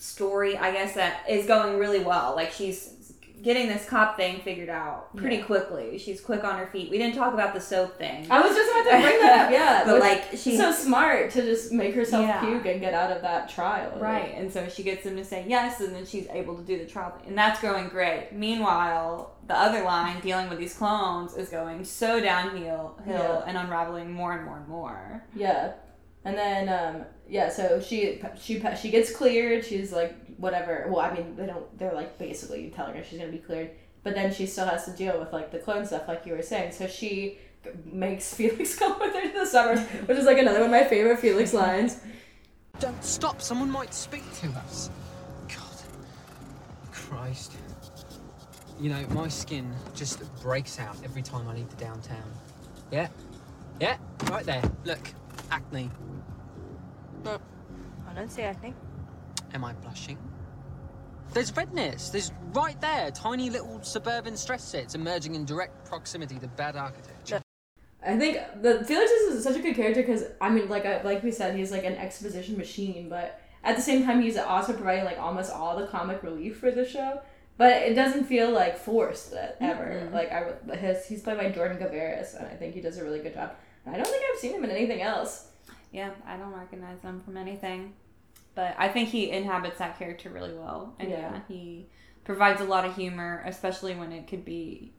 [0.00, 2.34] story, I guess that is going really well.
[2.34, 2.96] Like she's
[3.42, 5.44] getting this cop thing figured out pretty Yeah.
[5.44, 5.96] quickly.
[5.96, 6.90] She's quick on her feet.
[6.90, 8.26] We didn't talk about the soap thing.
[8.30, 9.50] I was just about to bring that up.
[9.60, 12.40] Yeah, but like she's so smart to just make herself Yeah.
[12.40, 13.98] puke and get out of that trial.
[13.98, 16.76] Right, and so she gets him to say yes, and then she's able to do
[16.78, 18.28] the trial and that's going great.
[18.32, 23.44] Meanwhile, the other line dealing with these clones is going so downhill, hill, Yeah.
[23.46, 25.24] and unraveling more and more and more.
[25.34, 25.72] Yeah,
[26.26, 29.64] and then um, yeah, so she she she gets cleared.
[29.64, 30.86] She's like whatever.
[30.88, 31.78] Well, I mean they don't.
[31.78, 33.70] They're like basically telling her she's gonna be cleared,
[34.02, 36.42] but then she still has to deal with like the clone stuff, like you were
[36.42, 36.72] saying.
[36.72, 37.38] So she
[37.84, 40.84] makes Felix come with her to the summer, which is like another one of my
[40.84, 42.00] favorite Felix lines.
[42.80, 44.90] Don't stop, someone might speak to us.
[45.48, 46.90] God.
[46.90, 47.52] Christ.
[48.80, 52.24] You know, my skin just breaks out every time I leave the downtown.
[52.90, 53.08] Yeah?
[53.78, 53.98] Yeah,
[54.30, 54.62] right there.
[54.84, 55.10] Look,
[55.50, 55.90] acne.
[57.22, 57.40] But
[58.08, 58.74] I don't see anything.
[59.54, 60.18] am I blushing?
[61.32, 62.10] There's redness.
[62.10, 67.40] There's right there, tiny little suburban stress sets emerging in direct proximity to bad architecture.
[68.04, 71.22] I think the Felix is such a good character because I mean, like I, like
[71.22, 75.04] we said, he's like an exposition machine, but at the same time, he's also providing
[75.04, 77.20] like almost all the comic relief for the show.
[77.58, 79.84] But it doesn't feel like forced uh, ever.
[79.84, 80.12] Mm-mm.
[80.12, 83.04] Like I, would- his he's played by Jordan Gavaris, and I think he does a
[83.04, 83.52] really good job.
[83.86, 85.48] I don't think I've seen him in anything else.
[85.92, 87.94] Yeah, I don't recognize him from anything,
[88.54, 91.40] but I think he inhabits that character really well, and yeah, Yeah.
[91.48, 91.86] he
[92.24, 94.92] provides a lot of humor, especially when it could be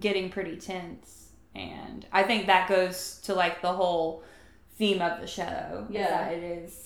[0.00, 1.30] getting pretty tense.
[1.54, 4.22] And I think that goes to like the whole
[4.76, 5.86] theme of the show.
[5.88, 6.08] is Yeah.
[6.10, 6.85] that it is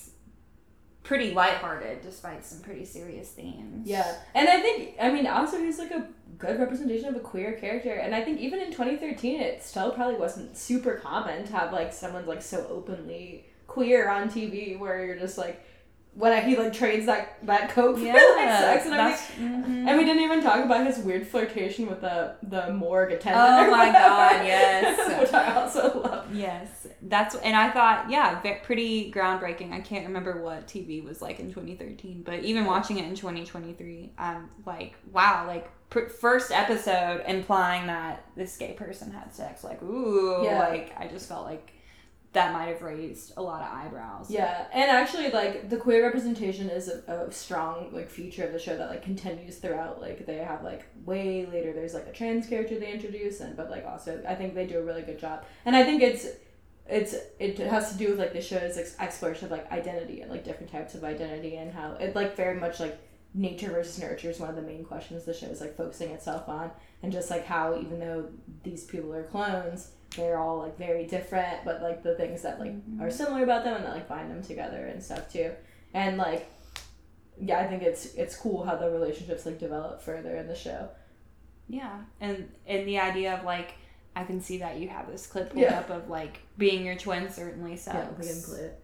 [1.03, 3.87] pretty lighthearted despite some pretty serious themes.
[3.87, 7.53] Yeah, and I think I mean also he's like a good representation of a queer
[7.53, 11.73] character, and I think even in 2013 it still probably wasn't super common to have
[11.73, 15.65] like someone's like so openly queer on TV where you're just like
[16.13, 19.63] when he like trades that that coat for like sex and everything.
[19.63, 19.87] mhm.
[19.87, 23.67] And we didn't even talk about his weird flirtation with the the morgue attendant.
[23.67, 25.19] Oh my God, yes.
[25.21, 26.35] which I also love.
[26.35, 29.71] Yes, that's and I thought, yeah, pretty groundbreaking.
[29.71, 34.13] I can't remember what TV was like in 2013, but even watching it in 2023,
[34.17, 39.81] I'm like, wow, like pr- first episode implying that this gay person had sex, like,
[39.81, 40.59] ooh, Yeah.
[40.59, 41.71] like I just felt like
[42.33, 44.29] that might have raised a lot of eyebrows.
[44.29, 48.59] Yeah, and actually, like the queer representation is a, a strong like feature of the
[48.59, 50.01] show that like continues throughout.
[50.01, 53.69] Like they have like way later, there's like a trans character they introduce, and but
[53.69, 56.27] like also I think they do a really good job, and I think it's
[56.87, 60.31] it's it has to do with like the show's ex- exploration of like identity and
[60.31, 62.99] like different types of identity and how it like very much like
[63.33, 66.49] nature versus nurture is one of the main questions the show is like focusing itself
[66.49, 66.69] on
[67.01, 68.27] and just like how even though
[68.63, 72.69] these people are clones they're all like very different but like the things that like
[72.69, 73.09] are mm-hmm.
[73.09, 75.51] similar about them and that like bind them together and stuff too
[75.93, 76.49] and like
[77.41, 80.89] yeah, I think it's it's cool how the relationships like develop further in the show.
[81.67, 83.73] Yeah, and and the idea of like
[84.15, 85.79] I can see that you have this clip pulled Yeah.
[85.79, 87.97] up of like being your twin certainly sucks.
[87.97, 88.83] Yeah, we can play it.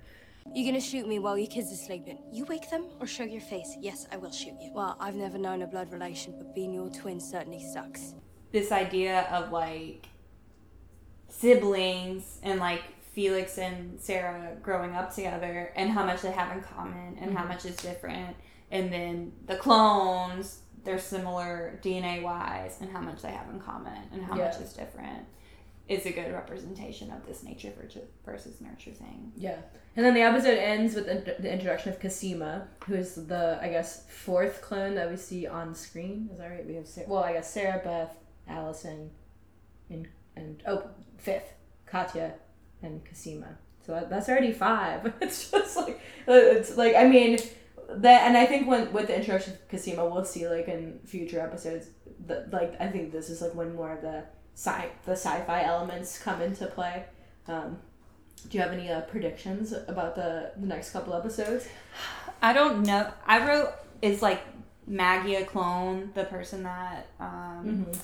[0.56, 2.20] You're gonna shoot me while your kids are sleeping.
[2.32, 3.76] You wake them or show your face.
[3.80, 4.72] Yes, I will shoot you.
[4.74, 8.16] Well, I've never known a blood relation, but being your twin certainly sucks.
[8.52, 10.08] This idea of like
[11.38, 12.82] siblings and like
[13.14, 17.44] Felix and Sarah growing up together and how much they have in common and how
[17.44, 17.48] Mhm.
[17.50, 18.36] much is different,
[18.72, 24.04] and then the clones they're similar DNA wise and how much they have in common
[24.14, 25.26] and how much is different
[25.90, 29.34] is a good representation of this nature versus- versus nurture thing.
[29.36, 29.58] Yeah.
[29.98, 34.06] And then the episode ends with the, introduction of Cosima, who is the, I guess,
[34.10, 36.30] fourth clone that we see on screen.
[36.32, 36.66] Is that right?
[36.66, 38.16] We have, Sarah, well, I guess Sarah, Beth,
[38.48, 39.12] Alison,
[39.90, 40.08] and,
[40.38, 41.54] and oh, fifth,
[41.86, 42.34] Katja,
[42.82, 43.58] and Cosima.
[43.86, 45.14] So that, that's already five.
[45.22, 47.40] It's just like, it's like, I mean,
[47.90, 51.40] that, and I think when, with the introduction of Cosima, we'll see, like, in future
[51.40, 51.88] episodes,
[52.28, 54.24] that, like, I think this is, like, when more of the
[54.56, 57.06] sci, the sci-fi elements come into play.
[57.48, 57.78] Um,
[58.50, 61.68] do you have any uh, predictions about the, the next couple episodes?
[62.42, 63.12] I don't know.
[63.26, 64.42] I wrote is like
[64.86, 68.00] Maggie a clone, the person that um, Mhm.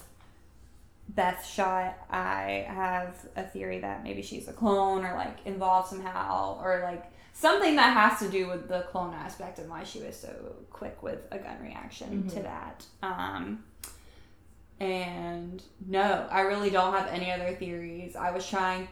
[1.10, 1.98] Beth shot.
[2.10, 7.12] I have a theory that maybe she's a clone or like involved somehow or like
[7.34, 10.30] something that has to do with the clone aspect and why she was so
[10.70, 12.44] quick with a gun reaction to Mhm.
[12.44, 12.86] that.
[13.02, 13.64] Um,
[14.80, 18.16] and no, I really don't have any other theories.
[18.16, 18.88] I was trying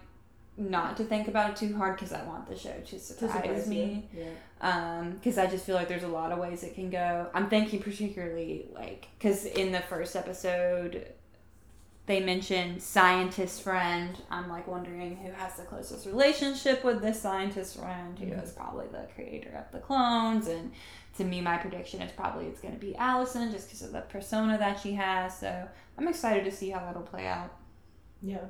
[0.57, 3.68] not to think about it too hard because I want the show to surprise, surprise
[3.68, 3.74] you.
[3.74, 4.26] me Yeah.
[4.59, 7.49] um because i just feel like there's a lot of ways it can go i'm
[7.49, 11.07] thinking particularly like because in the first episode
[12.12, 17.78] they mentioned scientist friend i'm like wondering who has the closest relationship with this scientist
[17.80, 18.43] friend who Mhm.
[18.43, 20.74] is probably the creator of the clones and
[21.18, 24.01] to me my prediction is probably it's going to be alison just because of the
[24.01, 27.53] persona that she has so i'm excited to see how that'll play out
[28.22, 28.45] Yeah.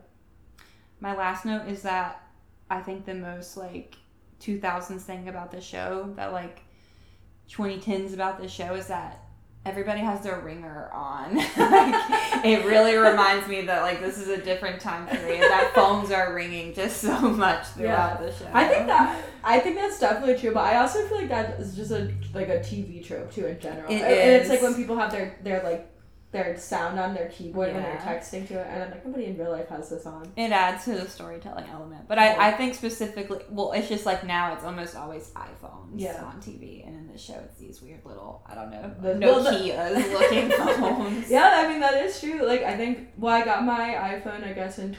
[0.99, 2.23] my last note is that
[2.69, 3.95] I think the most like
[4.39, 6.61] 2000s thing about the show that like
[7.49, 9.23] 2010s about the show is that
[9.65, 11.35] everybody has their ringer on.
[11.35, 11.55] like,
[12.43, 15.41] it really reminds me that like this is a different time period.
[15.41, 18.49] That phones are ringing just so much throughout the show.
[18.53, 21.75] I think that I think that's definitely true, but I also feel like that is
[21.75, 23.91] just a like a TV trope too in general.
[23.91, 25.90] It and and it's like when people have their their like
[26.31, 29.37] their sound on their keyboard when they're texting to it, and I'm like nobody in
[29.37, 30.31] real life has this on.
[30.37, 32.07] it adds to the storytelling element.
[32.07, 36.23] But I, I think specifically, well, it's just like now it's almost always iPhones Yeah.
[36.23, 39.43] on TV, and in the show it's these weird little, I don't know, The- well,
[39.43, 39.51] the-
[40.13, 41.29] looking phones.
[41.29, 42.45] Yeah, I mean that is true.
[42.47, 43.89] Like I think well, I got my
[44.23, 44.93] iPhone I guess in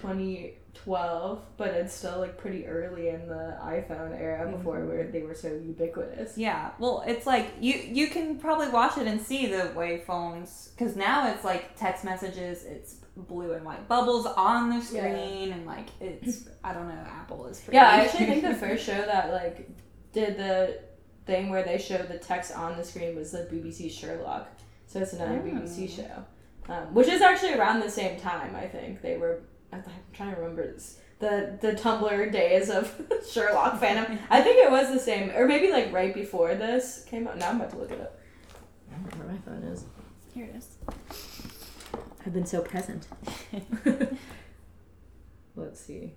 [0.74, 4.88] 2012, but it's still like pretty early in the iPhone era before Mhm.
[4.88, 6.36] where they were so ubiquitous.
[6.36, 10.70] Yeah, well, it's like you you can probably watch it and see the way phones
[10.76, 15.66] because now it's like text messages, it's blue and white bubbles on the screen, and
[15.66, 17.76] like it's I don't know, Apple is pretty.
[17.76, 19.68] Yeah, I actually think the first show that like
[20.12, 20.80] did the
[21.26, 24.48] thing where they showed the text on the screen was the BBC Sherlock.
[24.86, 25.48] So it's another Oh.
[25.48, 26.24] BBC show,
[26.68, 28.54] um, which is actually around the same time.
[28.56, 29.42] I think they were.
[29.72, 30.98] I'm trying to remember this.
[31.18, 32.92] The, the Tumblr days of
[33.30, 34.18] Sherlock fandom.
[34.30, 37.38] I think it was the same, or maybe like right before this came out.
[37.38, 38.18] Now I'm about to look it up.
[38.90, 39.84] I don't know where my phone is.
[40.34, 40.76] Here it is.
[42.26, 43.06] I've been so present.
[45.56, 46.14] Let's see.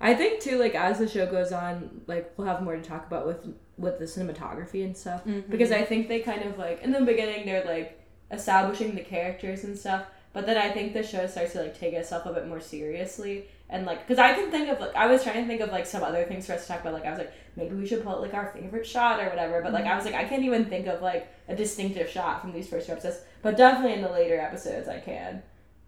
[0.00, 3.06] I think too, like as the show goes on, like we'll have more to talk
[3.06, 5.24] about with with the cinematography and stuff.
[5.24, 5.48] Mhm.
[5.50, 9.64] Because I think they kind of like in the beginning they're like establishing the characters
[9.64, 12.46] and stuff, but then I think the show starts to like take itself a bit
[12.46, 15.60] more seriously and like because I can think of like I was trying to think
[15.60, 16.94] of like some other things for us to talk about.
[16.94, 19.72] Like I was like maybe we should put like our favorite shot or whatever, but
[19.72, 22.68] like I was like I can't even think of like a distinctive shot from these
[22.68, 23.20] first two episodes.
[23.42, 25.42] But definitely in the later episodes I can.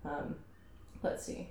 [0.05, 0.37] Um,
[1.03, 1.49] let's see.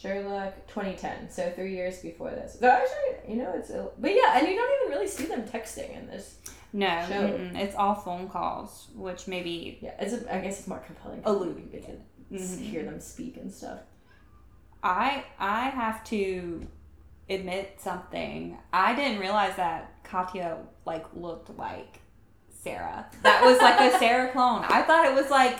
[0.00, 2.58] Sherlock 2010, so three years before this.
[2.60, 5.42] So actually, you know, it's a, but yeah, and you don't even really see them
[5.44, 6.36] texting in this.
[6.72, 7.06] No,
[7.54, 11.22] it's all phone calls, which maybe Yeah, it's a, I guess it's more compelling.
[11.24, 11.70] Allude.
[11.72, 12.58] You can Mhm.
[12.60, 13.78] hear them speak and stuff.
[14.82, 16.66] I I have to
[17.30, 18.58] admit something.
[18.72, 22.00] I didn't realize that Katja like looked like
[22.50, 23.06] Sarah.
[23.22, 24.64] That was like a Sarah clone.
[24.68, 25.56] I thought it was like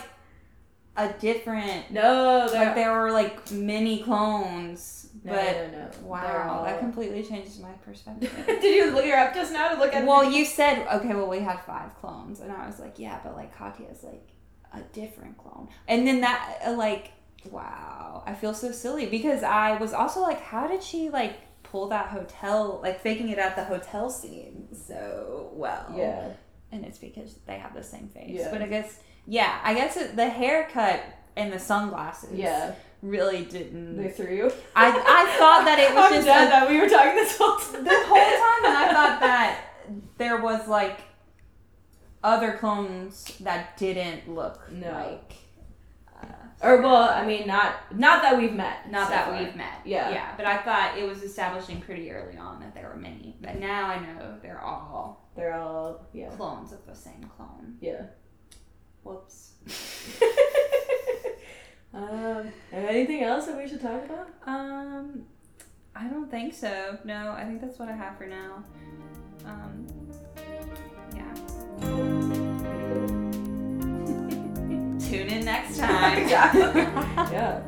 [0.97, 1.91] a different.
[1.91, 5.09] No, like there were like many clones.
[5.23, 5.89] No, but no, no.
[6.03, 8.31] Wow, all- that completely changes my perspective.
[8.45, 10.05] Did you look her up just now to look at?
[10.05, 11.13] well, you said okay.
[11.13, 14.27] Well, we had five clones, and I was like, yeah, but like Katja is like
[14.73, 17.11] a different clone, and then that uh, like
[17.51, 21.87] wow, I feel so silly because I was also like, how did she like pull
[21.89, 25.93] that hotel like faking it at the hotel scene so well?
[25.95, 26.29] Yeah.
[26.71, 28.31] and it's because they have the same face.
[28.31, 28.49] Yeah.
[28.51, 31.03] But I guess, yeah, I guess it, the haircut
[31.35, 32.73] and the sunglasses, Yeah.
[33.03, 33.97] really didn't.
[33.97, 34.51] They threw you.
[34.75, 37.37] I, I thought that it was I'm just dead a- that we were talking this
[37.37, 37.83] whole time.
[37.83, 39.59] the whole time, and I thought that
[40.17, 41.01] there was like
[42.23, 44.89] other clones that didn't look No.
[44.91, 45.33] like.
[46.19, 46.25] Uh,
[46.67, 48.89] or well, I mean, not not that we've met.
[48.91, 49.37] Not so that far.
[49.43, 49.81] we've met.
[49.85, 50.09] Yeah.
[50.09, 50.33] Yeah.
[50.35, 53.37] But I thought it was establishing pretty early on that there were many.
[53.39, 56.29] But now I know they're all They're all yeah.
[56.31, 57.77] clones of the same clone.
[57.79, 58.07] Yeah.
[59.07, 59.53] Whoops.
[61.97, 64.29] Um, anything else that we should talk about?
[64.45, 65.25] Um,
[65.95, 66.99] I don't think so.
[67.03, 68.63] No, I think that's what I have for now.
[69.45, 69.87] Um,
[71.15, 71.33] yeah.
[75.09, 76.17] Tune in next time.
[76.29, 76.55] yeah.
[77.31, 77.61] yeah.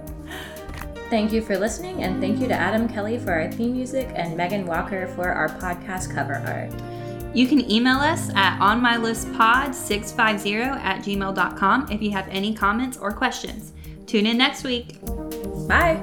[1.09, 4.37] Thank you for listening, and thank you to Adam Kelly for our theme music and
[4.37, 6.71] Megan Walker for our podcast cover art.
[7.33, 13.73] You can email us at onmylistpod650 at gmail.com if you have any comments or questions.
[14.07, 14.97] Tune in next week.
[15.67, 16.01] Bye.